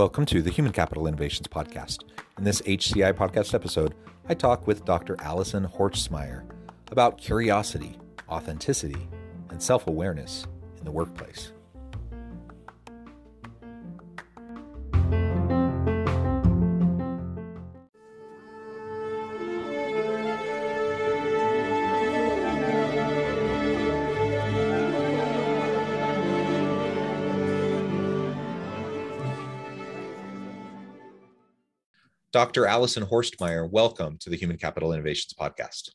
Welcome 0.00 0.24
to 0.24 0.40
the 0.40 0.50
Human 0.50 0.72
Capital 0.72 1.06
Innovations 1.06 1.46
Podcast. 1.46 2.04
In 2.38 2.44
this 2.44 2.62
HCI 2.62 3.12
podcast 3.12 3.52
episode, 3.52 3.94
I 4.30 4.32
talk 4.32 4.66
with 4.66 4.86
Dr. 4.86 5.14
Alison 5.20 5.68
Horstmeyer 5.68 6.42
about 6.90 7.18
curiosity, 7.18 7.98
authenticity, 8.26 9.06
and 9.50 9.62
self 9.62 9.88
awareness 9.88 10.46
in 10.78 10.86
the 10.86 10.90
workplace. 10.90 11.52
Dr. 32.40 32.64
Alison 32.64 33.04
Horstmeyer, 33.04 33.70
welcome 33.70 34.16
to 34.20 34.30
the 34.30 34.36
Human 34.36 34.56
Capital 34.56 34.94
Innovations 34.94 35.34
Podcast. 35.38 35.90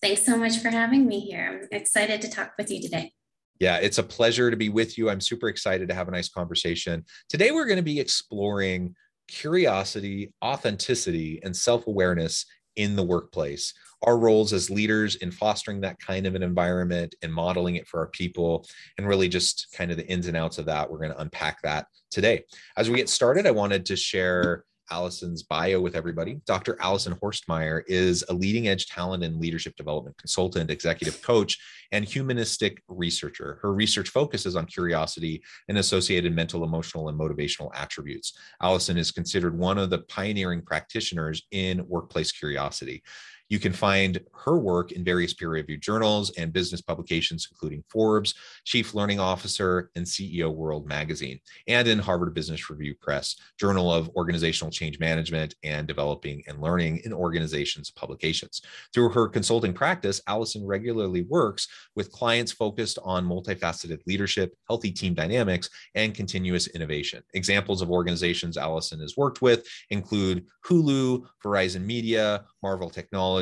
Thanks 0.00 0.24
so 0.24 0.34
much 0.34 0.56
for 0.60 0.70
having 0.70 1.06
me 1.06 1.20
here. 1.20 1.60
I'm 1.60 1.68
excited 1.78 2.22
to 2.22 2.30
talk 2.30 2.54
with 2.56 2.70
you 2.70 2.80
today. 2.80 3.12
Yeah, 3.60 3.76
it's 3.76 3.98
a 3.98 4.02
pleasure 4.02 4.50
to 4.50 4.56
be 4.56 4.70
with 4.70 4.96
you. 4.96 5.10
I'm 5.10 5.20
super 5.20 5.48
excited 5.48 5.90
to 5.90 5.94
have 5.94 6.08
a 6.08 6.10
nice 6.10 6.30
conversation. 6.30 7.04
Today, 7.28 7.50
we're 7.50 7.66
going 7.66 7.76
to 7.76 7.82
be 7.82 8.00
exploring 8.00 8.94
curiosity, 9.28 10.32
authenticity, 10.42 11.40
and 11.44 11.54
self 11.54 11.86
awareness 11.86 12.46
in 12.76 12.96
the 12.96 13.04
workplace. 13.04 13.74
Our 14.04 14.16
roles 14.16 14.54
as 14.54 14.70
leaders 14.70 15.16
in 15.16 15.30
fostering 15.30 15.82
that 15.82 16.00
kind 16.00 16.24
of 16.24 16.34
an 16.34 16.42
environment 16.42 17.14
and 17.20 17.30
modeling 17.30 17.76
it 17.76 17.86
for 17.86 18.00
our 18.00 18.08
people, 18.08 18.66
and 18.96 19.06
really 19.06 19.28
just 19.28 19.66
kind 19.74 19.90
of 19.90 19.98
the 19.98 20.08
ins 20.08 20.28
and 20.28 20.36
outs 20.36 20.56
of 20.56 20.64
that. 20.64 20.90
We're 20.90 20.96
going 20.96 21.12
to 21.12 21.20
unpack 21.20 21.60
that 21.60 21.88
today. 22.10 22.44
As 22.74 22.88
we 22.88 22.96
get 22.96 23.10
started, 23.10 23.46
I 23.46 23.50
wanted 23.50 23.84
to 23.84 23.96
share 23.96 24.64
Alison's 24.90 25.42
bio 25.42 25.80
with 25.80 25.96
everybody. 25.96 26.40
Dr. 26.46 26.76
Alison 26.80 27.14
Horstmeyer 27.14 27.82
is 27.86 28.24
a 28.28 28.34
leading 28.34 28.68
edge 28.68 28.86
talent 28.86 29.24
and 29.24 29.40
leadership 29.40 29.76
development 29.76 30.16
consultant, 30.18 30.70
executive 30.70 31.22
coach, 31.22 31.58
and 31.92 32.04
humanistic 32.04 32.82
researcher. 32.88 33.58
Her 33.62 33.72
research 33.72 34.08
focuses 34.08 34.56
on 34.56 34.66
curiosity 34.66 35.42
and 35.68 35.78
associated 35.78 36.34
mental, 36.34 36.64
emotional, 36.64 37.08
and 37.08 37.18
motivational 37.18 37.70
attributes. 37.74 38.36
Alison 38.62 38.96
is 38.96 39.10
considered 39.10 39.58
one 39.58 39.78
of 39.78 39.90
the 39.90 39.98
pioneering 40.00 40.62
practitioners 40.62 41.46
in 41.50 41.86
workplace 41.86 42.32
curiosity. 42.32 43.02
You 43.48 43.58
can 43.58 43.72
find 43.72 44.20
her 44.44 44.58
work 44.58 44.92
in 44.92 45.04
various 45.04 45.34
peer 45.34 45.50
reviewed 45.50 45.82
journals 45.82 46.30
and 46.38 46.52
business 46.52 46.80
publications, 46.80 47.48
including 47.50 47.84
Forbes, 47.88 48.34
Chief 48.64 48.94
Learning 48.94 49.20
Officer, 49.20 49.90
and 49.96 50.06
CEO 50.06 50.52
World 50.54 50.86
Magazine, 50.86 51.38
and 51.68 51.86
in 51.86 51.98
Harvard 51.98 52.34
Business 52.34 52.70
Review 52.70 52.94
Press, 53.00 53.36
Journal 53.58 53.92
of 53.92 54.10
Organizational 54.16 54.70
Change 54.70 54.98
Management, 54.98 55.54
and 55.62 55.86
Developing 55.86 56.42
and 56.46 56.60
Learning 56.60 57.00
in 57.04 57.12
Organizations 57.12 57.90
publications. 57.90 58.62
Through 58.92 59.10
her 59.10 59.28
consulting 59.28 59.72
practice, 59.72 60.20
Alison 60.26 60.66
regularly 60.66 61.22
works 61.22 61.68
with 61.94 62.10
clients 62.10 62.52
focused 62.52 62.98
on 63.04 63.26
multifaceted 63.26 64.00
leadership, 64.06 64.54
healthy 64.68 64.90
team 64.90 65.14
dynamics, 65.14 65.68
and 65.94 66.14
continuous 66.14 66.66
innovation. 66.68 67.22
Examples 67.34 67.82
of 67.82 67.90
organizations 67.90 68.56
Alison 68.56 69.00
has 69.00 69.16
worked 69.16 69.42
with 69.42 69.66
include 69.90 70.46
Hulu, 70.66 71.26
Verizon 71.44 71.84
Media, 71.84 72.44
Marvell 72.62 72.90
Technology, 72.90 73.33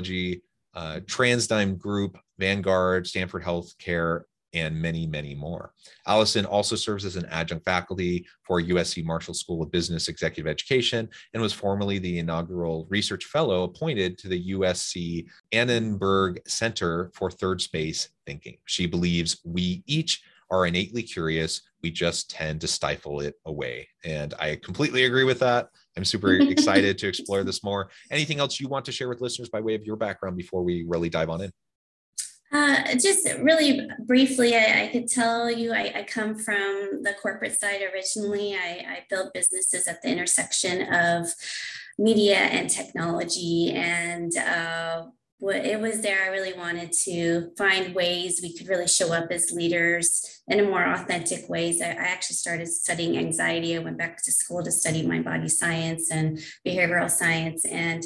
uh, 0.75 1.01
TransDigm 1.05 1.79
Group, 1.79 2.19
Vanguard, 2.39 3.07
Stanford 3.07 3.43
Healthcare, 3.43 4.23
and 4.55 4.81
many, 4.81 5.07
many 5.07 5.35
more. 5.35 5.73
Alison 6.07 6.45
also 6.45 6.77
serves 6.77 7.05
as 7.05 7.17
an 7.17 7.25
adjunct 7.27 7.65
faculty 7.65 8.27
for 8.43 8.61
USC 8.61 9.05
Marshall 9.05 9.35
School 9.35 9.63
of 9.63 9.73
Business 9.73 10.09
Executive 10.09 10.51
Education 10.51 11.09
and 11.33 11.43
was 11.43 11.53
formerly 11.53 11.99
the 11.99 12.19
inaugural 12.19 12.87
research 12.91 13.25
fellow 13.25 13.65
appointed 13.65 14.19
to 14.19 14.29
the 14.29 14.51
USC 14.53 15.27
Annenberg 15.53 16.41
Center 16.47 17.11
for 17.15 17.31
Third 17.31 17.61
Space 17.61 18.11
Thinking. 18.27 18.59
She 18.67 18.87
believes 18.87 19.41
we 19.45 19.83
each 19.87 20.23
are 20.53 20.67
innately 20.67 21.03
curious. 21.03 21.63
We 21.83 21.91
just 21.91 22.31
tend 22.31 22.61
to 22.61 22.69
stifle 22.69 23.21
it 23.21 23.35
away. 23.47 23.89
And 24.05 24.35
I 24.39 24.57
completely 24.57 25.07
agree 25.07 25.25
with 25.25 25.41
that. 25.41 25.69
I'm 25.97 26.05
super 26.05 26.35
excited 26.35 26.99
to 26.99 27.09
explore 27.09 27.43
this 27.43 27.65
more. 27.65 27.91
Anything 28.11 28.39
else 28.39 28.61
you 28.61 28.69
want 28.69 28.85
to 28.85 28.93
share 28.93 29.09
with 29.09 29.21
listeners 29.21 29.49
by 29.49 29.61
way 29.61 29.75
of 29.75 29.83
your 29.83 29.97
background 29.97 30.37
before 30.37 30.63
we 30.63 30.85
really 30.87 31.09
dive 31.09 31.31
on 31.31 31.41
in? 31.41 31.53
Uh, 32.53 32.93
just 32.93 33.27
really 33.41 33.89
briefly, 34.01 34.55
I, 34.55 34.85
I 34.85 34.89
could 34.93 35.09
tell 35.09 35.51
you 35.51 35.73
I, 35.73 35.91
I, 35.95 36.03
come 36.07 36.35
from 36.35 37.01
the 37.03 37.15
corporate 37.15 37.59
side 37.59 37.81
originally. 37.95 38.55
I, 38.55 38.85
I 38.87 38.99
built 39.09 39.33
businesses 39.33 39.89
at 39.89 40.03
the 40.03 40.11
intersection 40.11 40.83
of 40.93 41.29
media 41.99 42.37
and 42.37 42.69
technology. 42.69 43.71
And 43.71 44.37
uh, 44.37 45.07
it 45.51 45.81
was 45.81 46.01
there 46.01 46.23
I 46.23 46.29
really 46.29 46.53
wanted 46.53 46.93
to 47.05 47.51
find 47.59 47.95
ways 47.95 48.41
we 48.43 48.57
could 48.57 48.69
really 48.69 48.87
show 48.87 49.13
up 49.13 49.31
as 49.31 49.51
leaders 49.51 50.43
in 50.49 50.61
a 50.61 50.65
more 50.65 50.85
authentic 50.85 51.49
ways. 51.49 51.81
I, 51.81 51.89
actually 51.89 52.37
started 52.37 52.69
studying 52.69 53.19
anxiety. 53.19 53.77
I 53.77 53.81
went 53.81 53.99
back 53.99 54.23
to 54.23 54.33
school 54.33 54.63
to 54.63 54.71
study 54.71 55.07
mind 55.07 55.25
body 55.25 55.49
science 55.49 56.11
and 56.11 56.39
behavioral 56.67 57.11
science. 57.11 57.65
And 57.65 58.05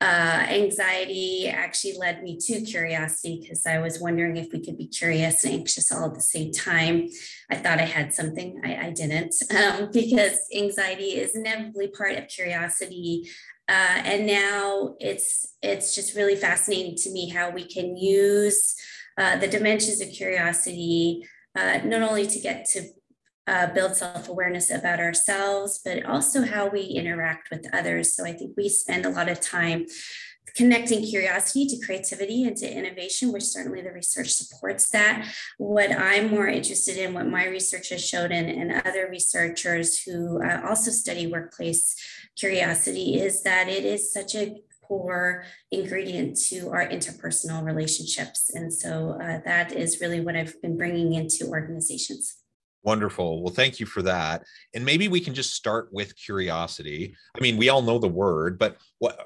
uh, 0.00 0.46
anxiety 0.50 1.48
actually 1.48 1.96
led 1.96 2.22
me 2.22 2.36
to 2.38 2.60
curiosity 2.62 3.38
because 3.40 3.64
I 3.64 3.78
was 3.78 4.00
wondering 4.00 4.36
if 4.36 4.52
we 4.52 4.62
could 4.62 4.76
be 4.76 4.88
curious 4.88 5.44
and 5.44 5.54
anxious 5.54 5.90
all 5.90 6.06
at 6.06 6.14
the 6.14 6.20
same 6.20 6.52
time. 6.52 7.08
I 7.50 7.56
thought 7.56 7.78
I 7.78 7.86
had 7.86 8.12
something, 8.12 8.60
I, 8.64 8.86
I 8.86 8.90
didn't, 8.90 9.34
um, 9.56 9.90
because 9.92 10.38
anxiety 10.54 11.16
is 11.16 11.34
inevitably 11.34 11.88
part 11.88 12.16
of 12.16 12.28
curiosity. 12.28 13.30
Uh, 13.68 14.02
and 14.04 14.26
now 14.26 14.94
it's 15.00 15.56
it's 15.62 15.94
just 15.94 16.14
really 16.14 16.36
fascinating 16.36 16.94
to 16.96 17.10
me 17.10 17.30
how 17.30 17.48
we 17.50 17.64
can 17.66 17.96
use 17.96 18.74
uh, 19.16 19.36
the 19.38 19.48
dimensions 19.48 20.00
of 20.02 20.08
curiosity 20.10 21.26
uh, 21.56 21.78
not 21.84 22.02
only 22.02 22.26
to 22.26 22.38
get 22.40 22.66
to 22.66 22.82
uh, 23.46 23.66
build 23.72 23.96
self-awareness 23.96 24.70
about 24.70 25.00
ourselves 25.00 25.80
but 25.84 26.04
also 26.04 26.42
how 26.42 26.66
we 26.68 26.82
interact 26.82 27.50
with 27.50 27.66
others. 27.72 28.14
So 28.14 28.24
i 28.26 28.32
think 28.32 28.52
we 28.56 28.68
spend 28.68 29.06
a 29.06 29.10
lot 29.10 29.30
of 29.30 29.40
time 29.40 29.86
connecting 30.56 31.04
curiosity 31.04 31.66
to 31.66 31.84
creativity 31.84 32.44
and 32.44 32.56
to 32.56 32.70
innovation, 32.70 33.32
which 33.32 33.42
certainly 33.42 33.82
the 33.82 33.90
research 33.90 34.30
supports 34.30 34.90
that. 34.90 35.26
What 35.58 35.90
I'm 35.90 36.30
more 36.30 36.46
interested 36.46 36.96
in, 36.96 37.14
what 37.14 37.26
my 37.26 37.46
research 37.46 37.88
has 37.88 38.04
showed, 38.04 38.30
and, 38.30 38.48
and 38.48 38.86
other 38.86 39.08
researchers 39.10 40.02
who 40.02 40.42
uh, 40.44 40.60
also 40.68 40.90
study 40.90 41.26
workplace 41.26 41.96
curiosity, 42.36 43.20
is 43.20 43.42
that 43.42 43.68
it 43.68 43.84
is 43.84 44.12
such 44.12 44.34
a 44.34 44.56
core 44.86 45.44
ingredient 45.70 46.36
to 46.36 46.68
our 46.68 46.86
interpersonal 46.86 47.64
relationships. 47.64 48.50
And 48.54 48.72
so 48.72 49.18
uh, 49.20 49.40
that 49.44 49.72
is 49.72 50.00
really 50.00 50.20
what 50.20 50.36
I've 50.36 50.60
been 50.60 50.76
bringing 50.76 51.14
into 51.14 51.46
organizations. 51.46 52.36
Wonderful. 52.82 53.42
Well, 53.42 53.54
thank 53.54 53.80
you 53.80 53.86
for 53.86 54.02
that. 54.02 54.44
And 54.74 54.84
maybe 54.84 55.08
we 55.08 55.20
can 55.20 55.32
just 55.32 55.54
start 55.54 55.88
with 55.90 56.14
curiosity. 56.16 57.16
I 57.34 57.40
mean, 57.40 57.56
we 57.56 57.70
all 57.70 57.80
know 57.80 57.98
the 57.98 58.08
word, 58.08 58.58
but 58.58 58.76
what 58.98 59.18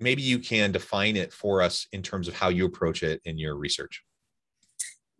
maybe 0.00 0.22
you 0.22 0.38
can 0.38 0.72
define 0.72 1.16
it 1.16 1.32
for 1.32 1.62
us 1.62 1.86
in 1.92 2.02
terms 2.02 2.28
of 2.28 2.34
how 2.34 2.48
you 2.48 2.64
approach 2.66 3.02
it 3.02 3.20
in 3.24 3.38
your 3.38 3.56
research. 3.56 4.02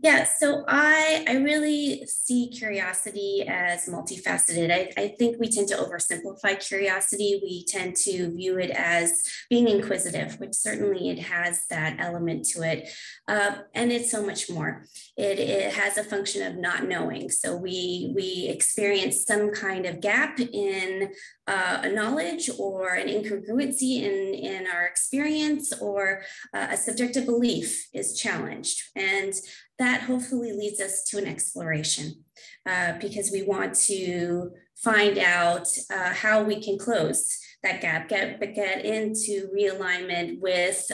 Yeah, 0.03 0.25
so 0.25 0.65
I 0.67 1.27
I 1.29 1.35
really 1.35 2.07
see 2.07 2.49
curiosity 2.49 3.45
as 3.47 3.87
multifaceted. 3.87 4.71
I, 4.71 4.91
I 4.97 5.09
think 5.19 5.39
we 5.39 5.51
tend 5.51 5.69
to 5.69 5.77
oversimplify 5.77 6.59
curiosity. 6.67 7.39
We 7.43 7.65
tend 7.67 7.97
to 7.97 8.35
view 8.35 8.59
it 8.59 8.71
as 8.71 9.23
being 9.51 9.69
inquisitive, 9.69 10.41
which 10.41 10.55
certainly 10.55 11.11
it 11.11 11.19
has 11.19 11.67
that 11.69 11.97
element 11.99 12.47
to 12.47 12.63
it. 12.63 12.89
Uh, 13.29 13.57
and 13.75 13.93
it's 13.93 14.11
so 14.11 14.25
much 14.25 14.49
more. 14.49 14.87
It, 15.19 15.39
it 15.39 15.75
has 15.75 15.99
a 15.99 16.05
function 16.05 16.47
of 16.47 16.57
not 16.57 16.89
knowing. 16.89 17.29
So 17.29 17.55
we 17.57 18.13
we 18.15 18.49
experience 18.49 19.27
some 19.27 19.51
kind 19.53 19.85
of 19.85 20.01
gap 20.01 20.41
in 20.41 21.13
uh, 21.47 21.81
a 21.83 21.91
knowledge 21.91 22.49
or 22.59 22.95
an 22.95 23.09
incongruency 23.09 24.03
in, 24.03 24.35
in 24.35 24.67
our 24.67 24.87
experience 24.87 25.73
or 25.79 26.23
uh, 26.55 26.69
a 26.71 26.77
subjective 26.77 27.27
belief 27.27 27.89
is 27.93 28.19
challenged. 28.19 28.81
And 28.97 29.35
that 29.81 30.03
hopefully 30.03 30.53
leads 30.53 30.79
us 30.79 31.03
to 31.05 31.17
an 31.17 31.27
exploration 31.27 32.25
uh, 32.67 32.93
because 33.01 33.31
we 33.33 33.43
want 33.43 33.75
to 33.75 34.53
find 34.77 35.19
out 35.19 35.67
uh, 35.91 36.13
how 36.13 36.43
we 36.43 36.63
can 36.63 36.79
close 36.79 37.39
that 37.63 37.81
gap, 37.81 38.09
get, 38.09 38.39
get 38.55 38.85
into 38.85 39.49
realignment 39.57 40.39
with 40.41 40.91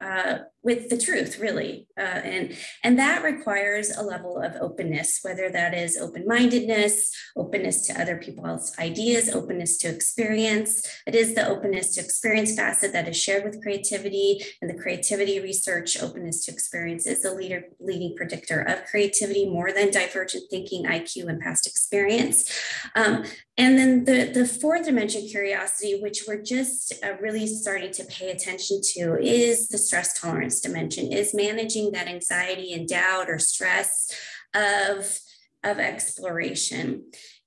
uh, 0.00 0.38
with 0.62 0.88
the 0.88 0.98
truth 0.98 1.38
really. 1.38 1.86
Uh, 1.98 2.20
and 2.24 2.56
and 2.84 2.98
that 2.98 3.22
requires 3.22 3.90
a 3.96 4.02
level 4.02 4.40
of 4.40 4.56
openness 4.60 5.20
whether 5.22 5.48
that 5.50 5.74
is 5.74 5.96
open-mindedness 5.96 7.14
openness 7.36 7.86
to 7.86 8.00
other 8.00 8.16
people's 8.16 8.76
ideas 8.78 9.28
openness 9.30 9.76
to 9.78 9.88
experience. 9.88 10.86
It 11.06 11.14
is 11.14 11.34
the 11.34 11.46
openness 11.46 11.94
to 11.94 12.00
experience 12.00 12.54
facet 12.54 12.92
that 12.92 13.08
is 13.08 13.16
shared 13.16 13.44
with 13.44 13.62
creativity 13.62 14.42
and 14.60 14.70
the 14.70 14.80
creativity 14.82 15.40
research 15.40 16.00
openness 16.00 16.44
to 16.44 16.52
experience 16.52 17.06
is 17.06 17.22
the 17.22 17.34
leader 17.34 17.64
leading 17.78 18.14
predictor 18.16 18.60
of 18.60 18.84
creativity 18.84 19.48
more 19.48 19.72
than 19.72 19.90
divergent 19.90 20.44
thinking 20.50 20.84
iq 20.84 21.26
and 21.26 21.40
past 21.40 21.66
experience. 21.66 22.50
Um, 22.94 23.24
and 23.56 23.78
then 23.78 24.04
the, 24.04 24.32
the 24.32 24.46
fourth 24.46 24.86
dimension 24.86 25.26
curiosity, 25.28 26.00
which 26.00 26.24
we're 26.26 26.42
just 26.42 26.94
uh, 27.04 27.16
really 27.20 27.46
starting 27.46 27.92
to 27.92 28.04
pay 28.04 28.30
attention 28.30 28.80
to, 28.94 29.18
is 29.20 29.68
the 29.68 29.76
stress 29.76 30.18
tolerance 30.18 30.49
dimension, 30.58 31.12
is 31.12 31.34
managing 31.34 31.92
that 31.92 32.08
anxiety 32.08 32.72
and 32.72 32.88
doubt 32.88 33.28
or 33.28 33.38
stress 33.38 34.10
of, 34.54 35.20
of 35.62 35.78
exploration. 35.78 37.04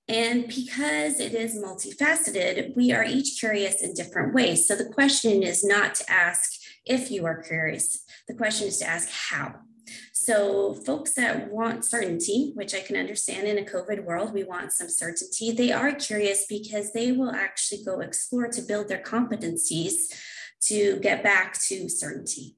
And 0.08 0.48
because 0.48 1.20
it 1.20 1.34
is 1.34 1.56
multifaceted, 1.56 2.76
we 2.76 2.92
are 2.92 3.04
each 3.04 3.40
curious 3.40 3.82
in 3.82 3.94
different 3.94 4.34
ways. 4.34 4.68
So 4.68 4.76
the 4.76 4.86
question 4.90 5.44
is 5.44 5.64
not 5.64 5.96
to 5.96 6.10
ask 6.10 6.54
if 6.86 7.10
you 7.10 7.26
are 7.26 7.42
curious, 7.42 8.04
the 8.28 8.34
question 8.34 8.68
is 8.68 8.80
to 8.80 8.88
ask 8.88 9.10
how. 9.10 9.56
So, 10.14 10.74
folks 10.74 11.14
that 11.16 11.52
want 11.52 11.84
certainty, 11.84 12.52
which 12.56 12.74
I 12.74 12.80
can 12.80 12.96
understand 12.96 13.48
in 13.48 13.58
a 13.58 13.70
COVID 13.70 14.06
world, 14.06 14.34
we 14.34 14.44
want 14.44 14.72
some 14.72 14.88
certainty, 14.88 15.52
they 15.52 15.72
are 15.72 15.94
curious 15.94 16.46
because 16.48 16.94
they 16.94 17.12
will 17.12 17.32
actually 17.32 17.84
go 17.84 18.00
explore 18.00 18.48
to 18.48 18.62
build 18.62 18.88
their 18.88 19.02
competencies 19.02 19.94
to 20.68 20.98
get 21.02 21.24
back 21.24 21.60
to 21.64 21.90
certainty. 21.90 22.56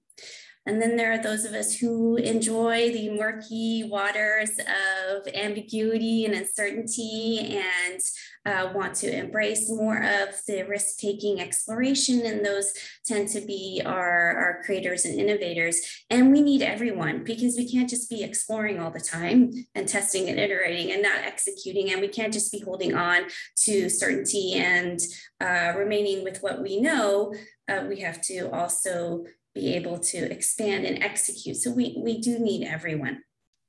And 0.67 0.81
then 0.81 0.97
there 0.97 1.11
are 1.13 1.21
those 1.21 1.45
of 1.45 1.53
us 1.53 1.75
who 1.75 2.15
enjoy 2.17 2.91
the 2.91 3.11
murky 3.11 3.83
waters 3.83 4.51
of 4.59 5.27
ambiguity 5.33 6.25
and 6.25 6.33
uncertainty 6.33 7.61
and 7.61 8.01
uh, 8.45 8.71
want 8.73 8.95
to 8.95 9.15
embrace 9.15 9.69
more 9.69 9.97
of 9.97 10.29
the 10.47 10.63
risk 10.63 10.97
taking 10.97 11.39
exploration. 11.39 12.25
And 12.25 12.43
those 12.43 12.73
tend 13.05 13.29
to 13.29 13.41
be 13.41 13.81
our, 13.85 14.35
our 14.35 14.63
creators 14.63 15.05
and 15.05 15.19
innovators. 15.19 15.81
And 16.09 16.31
we 16.31 16.41
need 16.41 16.61
everyone 16.61 17.23
because 17.23 17.57
we 17.57 17.69
can't 17.71 17.89
just 17.89 18.09
be 18.09 18.23
exploring 18.23 18.79
all 18.79 18.91
the 18.91 18.99
time 18.99 19.51
and 19.75 19.87
testing 19.87 20.29
and 20.29 20.39
iterating 20.39 20.91
and 20.91 21.01
not 21.01 21.19
executing. 21.19 21.91
And 21.91 22.01
we 22.01 22.07
can't 22.07 22.33
just 22.33 22.51
be 22.51 22.59
holding 22.59 22.95
on 22.95 23.23
to 23.65 23.89
certainty 23.89 24.53
and 24.55 24.99
uh, 25.39 25.73
remaining 25.77 26.23
with 26.23 26.41
what 26.41 26.61
we 26.61 26.79
know. 26.79 27.33
Uh, 27.67 27.85
we 27.87 27.99
have 27.99 28.21
to 28.21 28.51
also 28.51 29.25
be 29.55 29.73
able 29.73 29.97
to 29.97 30.17
expand 30.31 30.85
and 30.85 31.01
execute. 31.01 31.55
So 31.57 31.71
we 31.71 31.95
we 31.97 32.19
do 32.19 32.37
need 32.37 32.67
everyone. 32.67 33.21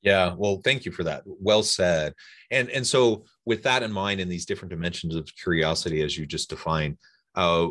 Yeah, 0.03 0.35
well, 0.37 0.61
thank 0.62 0.85
you 0.85 0.93
for 0.93 1.05
that. 1.05 1.23
Well 1.25 1.62
said. 1.62 2.12
And 2.50 2.69
and 2.71 2.87
so 2.87 3.25
with 3.47 3.62
that 3.62 3.83
in 3.83 3.93
mind, 3.93 4.21
in 4.21 4.29
these 4.29 4.44
different 4.44 4.71
dimensions 4.71 5.15
of 5.15 5.29
curiosity, 5.43 6.03
as 6.03 6.19
you 6.19 6.27
just 6.27 6.50
defined, 6.50 6.99
uh, 7.35 7.69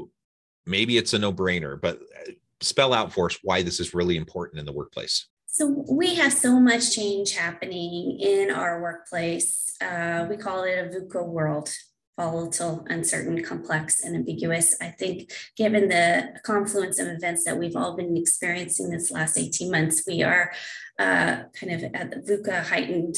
maybe 0.66 0.98
it's 0.98 1.14
a 1.14 1.20
no-brainer, 1.20 1.80
but 1.80 2.00
uh, 2.02 2.32
spell 2.62 2.94
out 2.94 3.14
for 3.14 3.28
us 3.28 3.38
why 3.44 3.62
this 3.62 3.80
is 3.80 3.94
really 3.94 4.18
important 4.18 4.60
in 4.60 4.66
the 4.66 4.74
workplace. 4.74 5.28
So 5.48 5.86
we 5.90 6.16
have 6.16 6.34
so 6.34 6.60
much 6.60 6.94
change 6.96 7.34
happening 7.34 8.20
in 8.20 8.52
our 8.52 8.82
workplace. 8.82 9.74
Uh, 9.82 10.26
we 10.30 10.36
call 10.36 10.64
it 10.64 10.78
a 10.78 10.90
VUCA 10.90 11.26
world 11.26 11.70
volatile, 12.18 12.86
uncertain, 12.90 13.44
complex, 13.44 14.04
and 14.04 14.16
ambiguous. 14.16 14.76
I 14.82 14.88
think, 14.88 15.32
given 15.58 15.90
the 15.90 16.40
confluence 16.44 17.00
of 17.00 17.08
events 17.08 17.44
that 17.46 17.58
we've 17.58 17.76
all 17.76 17.96
been 17.96 18.16
experiencing 18.16 18.90
this 18.90 19.12
last 19.12 19.38
18 19.38 19.72
months, 19.72 20.04
we 20.08 20.24
are 20.24 20.52
uh, 21.00 21.44
kind 21.60 21.72
of 21.72 21.84
at 21.94 22.12
the 22.12 22.18
VUCA 22.18 22.64
heightened 22.64 23.16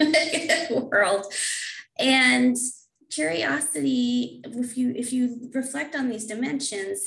world. 0.90 1.26
And 1.98 2.56
curiosity, 3.10 4.40
if 4.44 4.76
you 4.78 4.92
if 4.96 5.12
you 5.12 5.50
reflect 5.52 5.94
on 5.94 6.08
these 6.08 6.26
dimensions, 6.26 7.02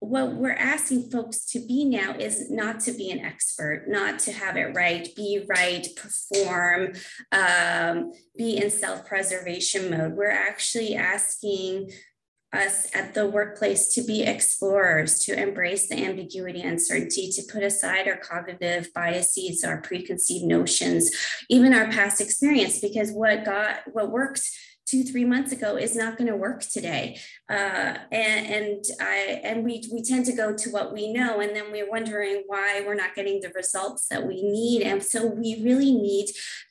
what 0.00 0.34
we're 0.34 0.52
asking 0.52 1.10
folks 1.10 1.44
to 1.46 1.58
be 1.58 1.84
now 1.84 2.14
is 2.14 2.50
not 2.50 2.80
to 2.80 2.92
be 2.92 3.10
an 3.10 3.18
expert, 3.18 3.86
not 3.88 4.18
to 4.20 4.32
have 4.32 4.56
it 4.56 4.74
right, 4.74 5.08
be 5.16 5.44
right, 5.48 5.86
perform, 5.96 6.92
um, 7.32 8.12
be 8.36 8.58
in 8.58 8.70
self 8.70 9.06
preservation 9.06 9.90
mode. 9.90 10.14
We're 10.14 10.30
actually 10.30 10.94
asking 10.94 11.90
us 12.52 12.94
at 12.94 13.12
the 13.12 13.26
workplace 13.26 13.92
to 13.94 14.02
be 14.02 14.22
explorers, 14.22 15.18
to 15.24 15.38
embrace 15.38 15.88
the 15.88 16.02
ambiguity, 16.02 16.62
and 16.62 16.72
uncertainty, 16.72 17.30
to 17.32 17.42
put 17.52 17.62
aside 17.62 18.08
our 18.08 18.16
cognitive 18.16 18.88
biases, 18.94 19.64
our 19.64 19.82
preconceived 19.82 20.44
notions, 20.44 21.10
even 21.50 21.74
our 21.74 21.90
past 21.90 22.20
experience, 22.20 22.80
because 22.80 23.10
what 23.10 23.44
got 23.44 23.80
what 23.92 24.10
worked 24.10 24.48
two 24.88 25.02
three 25.02 25.24
months 25.24 25.52
ago 25.52 25.76
is 25.76 25.94
not 25.94 26.16
going 26.16 26.30
to 26.30 26.36
work 26.36 26.62
today 26.62 27.18
uh, 27.50 27.94
and, 28.10 28.46
and 28.46 28.84
i 29.00 29.40
and 29.44 29.64
we 29.64 29.82
we 29.92 30.02
tend 30.02 30.24
to 30.24 30.32
go 30.32 30.54
to 30.54 30.70
what 30.70 30.92
we 30.92 31.12
know 31.12 31.40
and 31.40 31.54
then 31.54 31.70
we're 31.70 31.90
wondering 31.90 32.42
why 32.46 32.82
we're 32.86 32.94
not 32.94 33.14
getting 33.14 33.40
the 33.40 33.50
results 33.54 34.06
that 34.08 34.26
we 34.26 34.42
need 34.42 34.82
and 34.82 35.02
so 35.02 35.26
we 35.26 35.62
really 35.62 35.92
need 35.92 36.28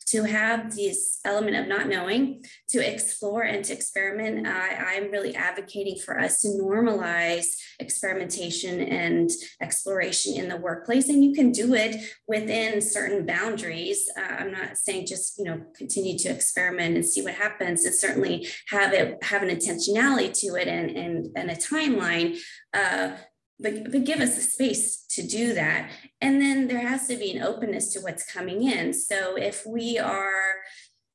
to 0.08 0.24
have 0.24 0.74
this 0.74 1.20
element 1.26 1.58
of 1.58 1.68
not 1.68 1.88
knowing, 1.88 2.44
to 2.70 2.80
explore 2.80 3.44
and 3.44 3.64
to 3.66 3.74
experiment. 3.74 4.48
I, 4.48 4.96
I'm 4.96 5.12
really 5.12 5.36
advocating 5.36 5.98
for 5.98 6.18
us 6.18 6.42
to 6.42 6.48
normalize 6.48 7.46
experimentation 7.80 8.80
and 8.80 9.30
exploration 9.62 10.36
in 10.36 10.48
the 10.48 10.56
workplace. 10.56 11.10
And 11.10 11.24
you 11.24 11.34
can 11.34 11.52
do 11.52 11.74
it 11.74 11.98
within 12.26 12.80
certain 12.80 13.26
boundaries. 13.26 14.10
Uh, 14.18 14.22
I'm 14.22 14.52
not 14.52 14.78
saying 14.78 15.08
just, 15.08 15.38
you 15.38 15.44
know, 15.44 15.62
continue 15.76 16.18
to 16.20 16.30
experiment 16.30 16.96
and 16.96 17.06
see 17.06 17.22
what 17.22 17.34
happens 17.34 17.86
and 17.86 17.94
certainly 18.08 18.48
have 18.70 18.94
it 18.94 19.24
have 19.24 19.44
an 19.44 19.50
intentionality 19.50 20.32
to 20.40 20.56
it 20.56 20.68
and, 20.68 20.92
and, 20.92 21.28
and 21.36 21.52
a 21.52 21.56
timeline. 21.56 22.38
Uh, 22.74 23.12
but, 23.60 23.92
but 23.92 24.04
give 24.04 24.20
us 24.20 24.36
the 24.36 24.42
space 24.42 25.04
to 25.10 25.26
do 25.26 25.54
that. 25.54 25.90
And 26.22 26.40
then 26.40 26.68
there 26.68 26.88
has 26.88 27.08
to 27.08 27.16
be 27.16 27.32
an 27.36 27.42
openness 27.42 27.92
to 27.94 28.02
what's 28.02 28.32
coming 28.32 28.64
in. 28.64 28.94
So 28.94 29.36
if 29.36 29.66
we 29.66 29.98
are, 29.98 30.58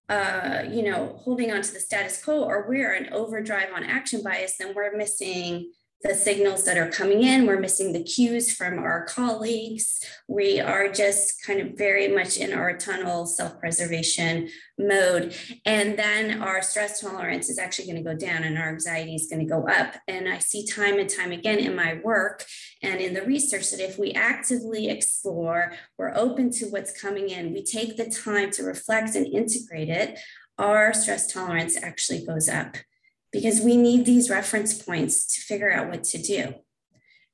uh, 0.08 0.64
you 0.68 0.82
know, 0.82 1.20
holding 1.22 1.52
on 1.52 1.62
to 1.62 1.72
the 1.72 1.78
status 1.78 2.22
quo 2.22 2.42
or 2.42 2.66
we're 2.68 2.94
an 2.94 3.12
overdrive 3.12 3.68
on 3.72 3.84
action 3.84 4.22
bias, 4.24 4.56
then 4.58 4.74
we're 4.74 4.96
missing 4.96 5.70
the 6.02 6.14
signals 6.14 6.64
that 6.64 6.76
are 6.76 6.90
coming 6.90 7.22
in. 7.22 7.46
We're 7.46 7.60
missing 7.60 7.92
the 7.92 8.02
cues 8.02 8.54
from 8.54 8.78
our 8.78 9.04
colleagues. 9.06 10.04
We 10.26 10.60
are 10.60 10.88
just 10.88 11.44
kind 11.44 11.60
of 11.60 11.78
very 11.78 12.08
much 12.08 12.36
in 12.36 12.52
our 12.52 12.76
tunnel 12.76 13.24
self 13.26 13.58
preservation 13.60 14.48
mode. 14.78 15.36
And 15.64 15.96
then 15.96 16.42
our 16.42 16.60
stress 16.62 17.00
tolerance 17.00 17.48
is 17.48 17.58
actually 17.58 17.86
going 17.86 18.04
to 18.04 18.10
go 18.10 18.16
down 18.16 18.42
and 18.42 18.58
our 18.58 18.70
anxiety 18.70 19.14
is 19.14 19.28
going 19.30 19.46
to 19.46 19.52
go 19.52 19.68
up. 19.68 19.94
And 20.08 20.28
I 20.28 20.38
see 20.38 20.66
time 20.66 20.98
and 20.98 21.08
time 21.08 21.30
again 21.30 21.58
in 21.58 21.76
my 21.76 22.00
work 22.02 22.44
and 22.82 23.00
in 23.00 23.14
the 23.14 23.22
research 23.22 23.70
that 23.70 23.80
if 23.80 23.98
we 23.98 24.12
actively 24.12 24.88
explore, 24.88 25.72
we're 25.98 26.16
open 26.16 26.50
to 26.52 26.66
what's 26.66 27.00
coming 27.00 27.28
in, 27.28 27.52
we 27.52 27.62
take 27.62 27.96
the 27.96 28.10
time 28.10 28.50
to 28.52 28.64
reflect 28.64 29.14
and 29.14 29.26
integrate 29.26 29.88
it, 29.88 30.18
our 30.58 30.92
stress 30.92 31.32
tolerance 31.32 31.80
actually 31.82 32.24
goes 32.24 32.48
up 32.48 32.76
because 33.32 33.60
we 33.60 33.76
need 33.76 34.04
these 34.04 34.30
reference 34.30 34.80
points 34.80 35.26
to 35.34 35.40
figure 35.40 35.72
out 35.72 35.88
what 35.88 36.04
to 36.04 36.18
do. 36.18 36.54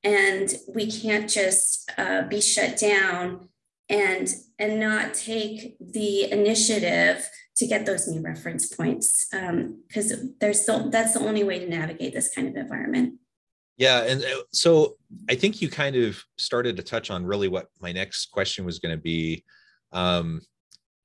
And 0.03 0.53
we 0.73 0.89
can't 0.89 1.29
just 1.29 1.91
uh, 1.97 2.23
be 2.23 2.39
shut 2.39 2.77
down 2.77 3.49
and, 3.89 4.33
and 4.57 4.79
not 4.79 5.13
take 5.13 5.75
the 5.79 6.31
initiative 6.31 7.29
to 7.57 7.67
get 7.67 7.85
those 7.85 8.07
new 8.07 8.21
reference 8.21 8.73
points 8.73 9.27
because 9.29 10.13
um, 10.13 10.35
there's 10.39 10.65
that's 10.65 11.13
the 11.13 11.19
only 11.19 11.43
way 11.43 11.59
to 11.59 11.67
navigate 11.67 12.13
this 12.13 12.33
kind 12.33 12.47
of 12.47 12.55
environment. 12.55 13.15
Yeah, 13.75 14.03
and 14.03 14.23
uh, 14.23 14.43
so 14.53 14.95
I 15.29 15.35
think 15.35 15.61
you 15.61 15.69
kind 15.69 15.95
of 15.97 16.21
started 16.37 16.77
to 16.77 16.83
touch 16.83 17.11
on 17.11 17.25
really 17.25 17.49
what 17.49 17.67
my 17.81 17.91
next 17.91 18.27
question 18.31 18.63
was 18.63 18.79
going 18.79 18.95
to 18.95 19.01
be. 19.01 19.43
um, 19.91 20.41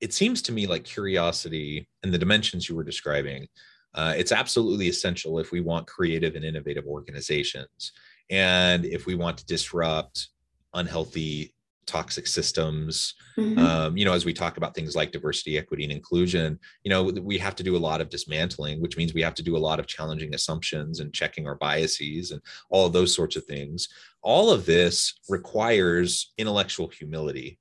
it 0.01 0.13
seems 0.13 0.41
to 0.43 0.51
me 0.51 0.67
like 0.67 0.83
curiosity 0.83 1.87
and 2.03 2.13
the 2.13 2.17
dimensions 2.17 2.67
you 2.67 2.75
were 2.75 2.83
describing 2.83 3.47
uh, 3.95 4.13
it's 4.15 4.31
absolutely 4.31 4.87
essential 4.87 5.39
if 5.39 5.51
we 5.51 5.61
want 5.61 5.87
creative 5.87 6.35
and 6.35 6.45
innovative 6.45 6.85
organizations 6.85 7.91
and 8.29 8.85
if 8.85 9.05
we 9.05 9.15
want 9.15 9.37
to 9.37 9.45
disrupt 9.45 10.29
unhealthy 10.73 11.53
toxic 11.87 12.27
systems. 12.27 13.13
Mm-hmm. 13.37 13.59
um, 13.59 13.97
you 13.97 14.05
know 14.05 14.13
as 14.13 14.25
we 14.25 14.33
talk 14.33 14.57
about 14.57 14.73
things 14.73 14.95
like 14.95 15.11
diversity 15.11 15.57
equity 15.57 15.83
and 15.83 15.91
inclusion 15.91 16.57
you 16.83 16.89
know 16.89 17.03
we 17.03 17.37
have 17.37 17.53
to 17.55 17.63
do 17.63 17.75
a 17.75 17.85
lot 17.89 17.99
of 17.99 18.09
dismantling 18.09 18.81
which 18.81 18.95
means 18.95 19.13
we 19.13 19.21
have 19.21 19.35
to 19.35 19.43
do 19.43 19.57
a 19.57 19.65
lot 19.67 19.77
of 19.77 19.87
challenging 19.87 20.33
assumptions 20.33 21.01
and 21.01 21.13
checking 21.13 21.45
our 21.45 21.55
biases 21.55 22.31
and 22.31 22.41
all 22.69 22.85
of 22.85 22.93
those 22.93 23.13
sorts 23.13 23.35
of 23.35 23.43
things. 23.45 23.89
All 24.21 24.51
of 24.51 24.65
this 24.65 25.13
requires 25.29 26.33
intellectual 26.37 26.87
humility. 26.87 27.59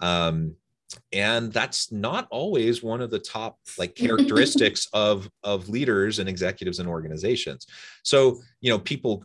Um, 0.00 0.54
and 1.12 1.52
that's 1.52 1.92
not 1.92 2.26
always 2.30 2.82
one 2.82 3.00
of 3.00 3.10
the 3.10 3.18
top 3.18 3.58
like 3.78 3.94
characteristics 3.96 4.88
of 4.92 5.28
of 5.42 5.68
leaders 5.68 6.18
and 6.18 6.28
executives 6.28 6.78
and 6.78 6.88
organizations. 6.88 7.66
So 8.02 8.40
you 8.60 8.70
know 8.70 8.78
people 8.78 9.24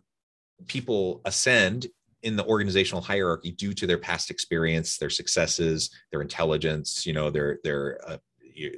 people 0.67 1.21
ascend 1.25 1.87
in 2.23 2.35
the 2.35 2.45
organizational 2.45 3.01
hierarchy 3.01 3.51
due 3.51 3.73
to 3.73 3.87
their 3.87 3.97
past 3.97 4.29
experience 4.29 4.99
their 4.99 5.09
successes 5.09 5.89
their 6.11 6.21
intelligence 6.21 7.03
you 7.03 7.13
know 7.13 7.31
their 7.31 7.57
their 7.63 7.99
uh, 8.07 8.17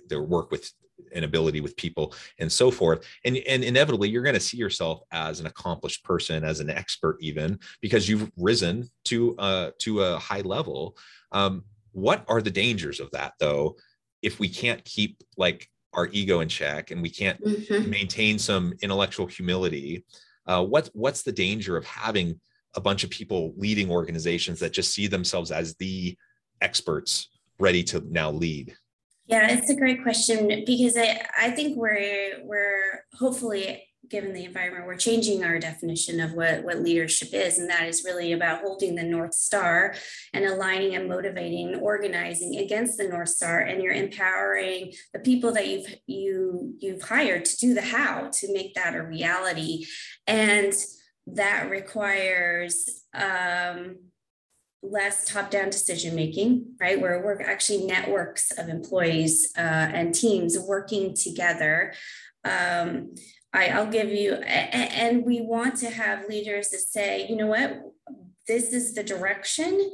their 0.07 0.21
work 0.21 0.49
with 0.49 0.71
and 1.13 1.25
ability 1.25 1.61
with 1.61 1.75
people 1.75 2.13
and 2.39 2.51
so 2.51 2.71
forth. 2.71 3.05
And 3.25 3.37
and 3.47 3.63
inevitably 3.63 4.09
you're 4.09 4.23
going 4.23 4.35
to 4.35 4.39
see 4.39 4.57
yourself 4.57 5.01
as 5.11 5.39
an 5.39 5.45
accomplished 5.45 6.03
person 6.03 6.43
as 6.43 6.59
an 6.59 6.69
expert 6.69 7.17
even 7.19 7.59
because 7.81 8.07
you've 8.07 8.31
risen 8.37 8.89
to 9.05 9.35
uh 9.37 9.71
to 9.79 10.01
a 10.01 10.19
high 10.19 10.41
level. 10.41 10.97
Um 11.31 11.63
what 11.93 12.25
are 12.27 12.41
the 12.41 12.51
dangers 12.51 12.99
of 12.99 13.09
that 13.11 13.33
though 13.39 13.75
if 14.21 14.39
we 14.39 14.49
can't 14.49 14.83
keep 14.85 15.23
like 15.37 15.69
our 15.93 16.07
ego 16.11 16.39
in 16.39 16.49
check 16.49 16.91
and 16.91 17.01
we 17.01 17.09
can't 17.09 17.41
mm-hmm. 17.43 17.89
maintain 17.89 18.37
some 18.37 18.73
intellectual 18.81 19.27
humility 19.27 20.03
uh, 20.45 20.63
what, 20.63 20.89
what's 20.93 21.23
the 21.23 21.31
danger 21.31 21.77
of 21.77 21.85
having 21.85 22.37
a 22.75 22.81
bunch 22.81 23.05
of 23.05 23.09
people 23.09 23.53
leading 23.55 23.89
organizations 23.89 24.59
that 24.59 24.73
just 24.73 24.93
see 24.93 25.07
themselves 25.07 25.51
as 25.51 25.75
the 25.75 26.17
experts 26.61 27.29
ready 27.59 27.83
to 27.83 28.03
now 28.09 28.31
lead 28.31 28.75
yeah 29.27 29.51
it's 29.51 29.69
a 29.69 29.75
great 29.75 30.01
question 30.01 30.63
because 30.65 30.97
i, 30.97 31.25
I 31.39 31.51
think 31.51 31.77
we're 31.77 32.41
we're 32.43 33.03
hopefully 33.13 33.83
given 34.09 34.33
the 34.33 34.45
environment, 34.45 34.85
we're 34.85 34.95
changing 34.95 35.43
our 35.43 35.57
definition 35.59 36.19
of 36.19 36.33
what, 36.33 36.63
what 36.63 36.81
leadership 36.81 37.29
is. 37.33 37.57
And 37.57 37.69
that 37.69 37.87
is 37.87 38.03
really 38.03 38.33
about 38.33 38.61
holding 38.61 38.95
the 38.95 39.03
North 39.03 39.33
Star 39.33 39.95
and 40.33 40.45
aligning 40.45 40.95
and 40.95 41.07
motivating, 41.07 41.75
organizing 41.75 42.57
against 42.57 42.97
the 42.97 43.07
North 43.07 43.29
Star. 43.29 43.59
And 43.59 43.81
you're 43.81 43.93
empowering 43.93 44.93
the 45.13 45.19
people 45.19 45.53
that 45.53 45.67
you've 45.67 45.95
you 46.05 46.75
you've 46.79 47.01
hired 47.01 47.45
to 47.45 47.57
do 47.57 47.73
the 47.73 47.81
how 47.81 48.29
to 48.33 48.53
make 48.53 48.75
that 48.75 48.95
a 48.95 49.01
reality. 49.01 49.85
And 50.27 50.73
that 51.27 51.69
requires 51.69 53.05
um, 53.13 53.97
less 54.81 55.25
top-down 55.25 55.69
decision 55.69 56.13
making, 56.13 56.75
right? 56.79 56.99
Where 56.99 57.23
we're 57.23 57.41
actually 57.41 57.85
networks 57.85 58.51
of 58.51 58.67
employees 58.67 59.53
uh, 59.57 59.61
and 59.61 60.13
teams 60.13 60.59
working 60.59 61.15
together. 61.15 61.93
Um, 62.43 63.15
I, 63.53 63.79
will 63.79 63.91
give 63.91 64.09
you, 64.09 64.33
and 64.33 65.25
we 65.25 65.41
want 65.41 65.77
to 65.77 65.89
have 65.89 66.27
leaders 66.27 66.69
that 66.69 66.79
say, 66.79 67.27
you 67.27 67.35
know 67.35 67.47
what, 67.47 67.81
this 68.47 68.73
is 68.73 68.95
the 68.95 69.03
direction. 69.03 69.91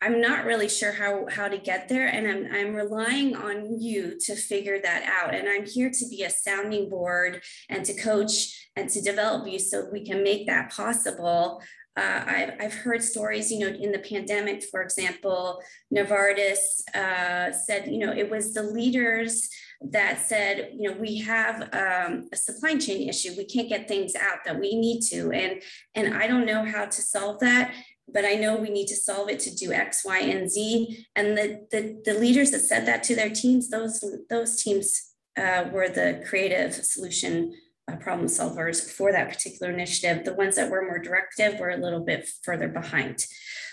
I'm 0.00 0.20
not 0.20 0.44
really 0.44 0.68
sure 0.68 0.92
how, 0.92 1.26
how 1.28 1.48
to 1.48 1.58
get 1.58 1.88
there, 1.88 2.06
and 2.06 2.28
I'm, 2.28 2.54
I'm 2.54 2.74
relying 2.74 3.34
on 3.34 3.80
you 3.80 4.18
to 4.20 4.36
figure 4.36 4.78
that 4.80 5.02
out. 5.04 5.34
And 5.34 5.48
I'm 5.48 5.66
here 5.66 5.90
to 5.90 6.08
be 6.08 6.22
a 6.22 6.30
sounding 6.30 6.88
board 6.88 7.42
and 7.68 7.84
to 7.86 7.94
coach 7.94 8.68
and 8.76 8.88
to 8.90 9.00
develop 9.00 9.48
you 9.48 9.58
so 9.58 9.88
we 9.90 10.04
can 10.04 10.22
make 10.22 10.46
that 10.46 10.70
possible. 10.70 11.62
Uh, 11.96 12.22
I've, 12.26 12.52
I've 12.60 12.74
heard 12.74 13.02
stories, 13.02 13.50
you 13.50 13.58
know, 13.60 13.74
in 13.74 13.90
the 13.90 13.98
pandemic, 13.98 14.62
for 14.64 14.82
example, 14.82 15.62
Novartis 15.92 16.86
uh, 16.94 17.52
said, 17.52 17.88
you 17.88 17.98
know, 17.98 18.12
it 18.12 18.30
was 18.30 18.52
the 18.52 18.62
leaders 18.62 19.48
that 19.80 20.18
said, 20.20 20.70
you 20.74 20.90
know, 20.90 20.96
we 20.96 21.18
have 21.18 21.62
um, 21.72 22.28
a 22.32 22.36
supply 22.36 22.76
chain 22.76 23.08
issue. 23.08 23.34
We 23.36 23.44
can't 23.44 23.68
get 23.68 23.88
things 23.88 24.14
out 24.14 24.38
that 24.44 24.58
we 24.58 24.74
need 24.74 25.02
to. 25.10 25.30
And, 25.32 25.62
and 25.94 26.14
I 26.14 26.26
don't 26.26 26.46
know 26.46 26.64
how 26.64 26.86
to 26.86 27.02
solve 27.02 27.40
that, 27.40 27.74
but 28.08 28.24
I 28.24 28.34
know 28.34 28.56
we 28.56 28.70
need 28.70 28.86
to 28.88 28.96
solve 28.96 29.28
it 29.28 29.40
to 29.40 29.54
do 29.54 29.72
X, 29.72 30.04
Y, 30.04 30.18
and 30.18 30.50
Z. 30.50 31.06
And 31.14 31.36
the, 31.36 31.66
the, 31.70 32.00
the 32.04 32.18
leaders 32.18 32.50
that 32.52 32.60
said 32.60 32.86
that 32.86 33.02
to 33.04 33.14
their 33.14 33.30
teams, 33.30 33.68
those, 33.68 34.02
those 34.30 34.62
teams 34.62 35.12
uh, 35.36 35.64
were 35.70 35.88
the 35.88 36.22
creative 36.26 36.74
solution 36.74 37.52
uh, 37.90 37.96
problem 37.96 38.28
solvers 38.28 38.80
for 38.90 39.12
that 39.12 39.28
particular 39.28 39.72
initiative. 39.72 40.24
The 40.24 40.34
ones 40.34 40.56
that 40.56 40.70
were 40.70 40.86
more 40.86 40.98
directive 40.98 41.60
were 41.60 41.70
a 41.70 41.76
little 41.76 42.04
bit 42.04 42.28
further 42.42 42.68
behind. 42.68 43.26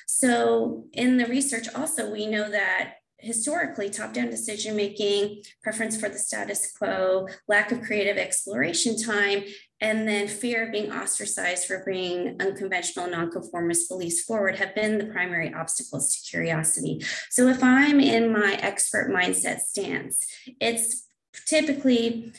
So 0.08 0.86
in 0.94 1.18
the 1.18 1.26
research 1.26 1.68
also, 1.74 2.12
we 2.12 2.28
know 2.28 2.50
that 2.50 2.96
historically 3.24 3.90
top-down 3.90 4.30
decision 4.30 4.76
making, 4.76 5.42
preference 5.62 6.00
for 6.00 6.10
the 6.10 6.18
status 6.18 6.74
quo, 6.78 7.28
lack 7.48 7.72
of 7.72 7.82
creative 7.82 8.18
exploration 8.18 8.98
time, 8.98 9.44
and 9.82 10.08
then 10.08 10.28
fear 10.28 10.66
of 10.66 10.72
being 10.72 10.92
ostracized 10.92 11.66
for 11.66 11.84
bringing 11.84 12.36
unconventional 12.40 13.10
nonconformist 13.10 13.90
beliefs 13.90 14.24
forward 14.24 14.56
have 14.58 14.76
been 14.76 14.98
the 14.98 15.06
primary 15.06 15.54
obstacles 15.54 16.16
to 16.16 16.30
curiosity. 16.30 17.04
So 17.30 17.48
if 17.48 17.64
I'm 17.64 18.00
in 18.00 18.32
my 18.32 18.58
expert 18.62 19.10
mindset 19.10 19.60
stance, 19.60 20.26
it's 20.60 21.06
typically 21.46 22.34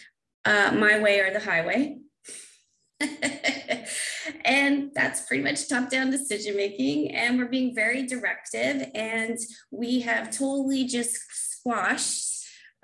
uh, 0.44 0.72
my 0.76 0.98
way 1.00 1.20
or 1.20 1.32
the 1.32 1.40
highway. 1.40 1.98
and 4.44 4.90
that's 4.94 5.22
pretty 5.22 5.42
much 5.42 5.68
top 5.68 5.90
down 5.90 6.10
decision 6.10 6.56
making. 6.56 7.14
And 7.14 7.38
we're 7.38 7.46
being 7.46 7.74
very 7.74 8.06
directive. 8.06 8.90
And 8.94 9.38
we 9.70 10.00
have 10.00 10.30
totally 10.30 10.84
just 10.84 11.18
squashed 11.32 12.23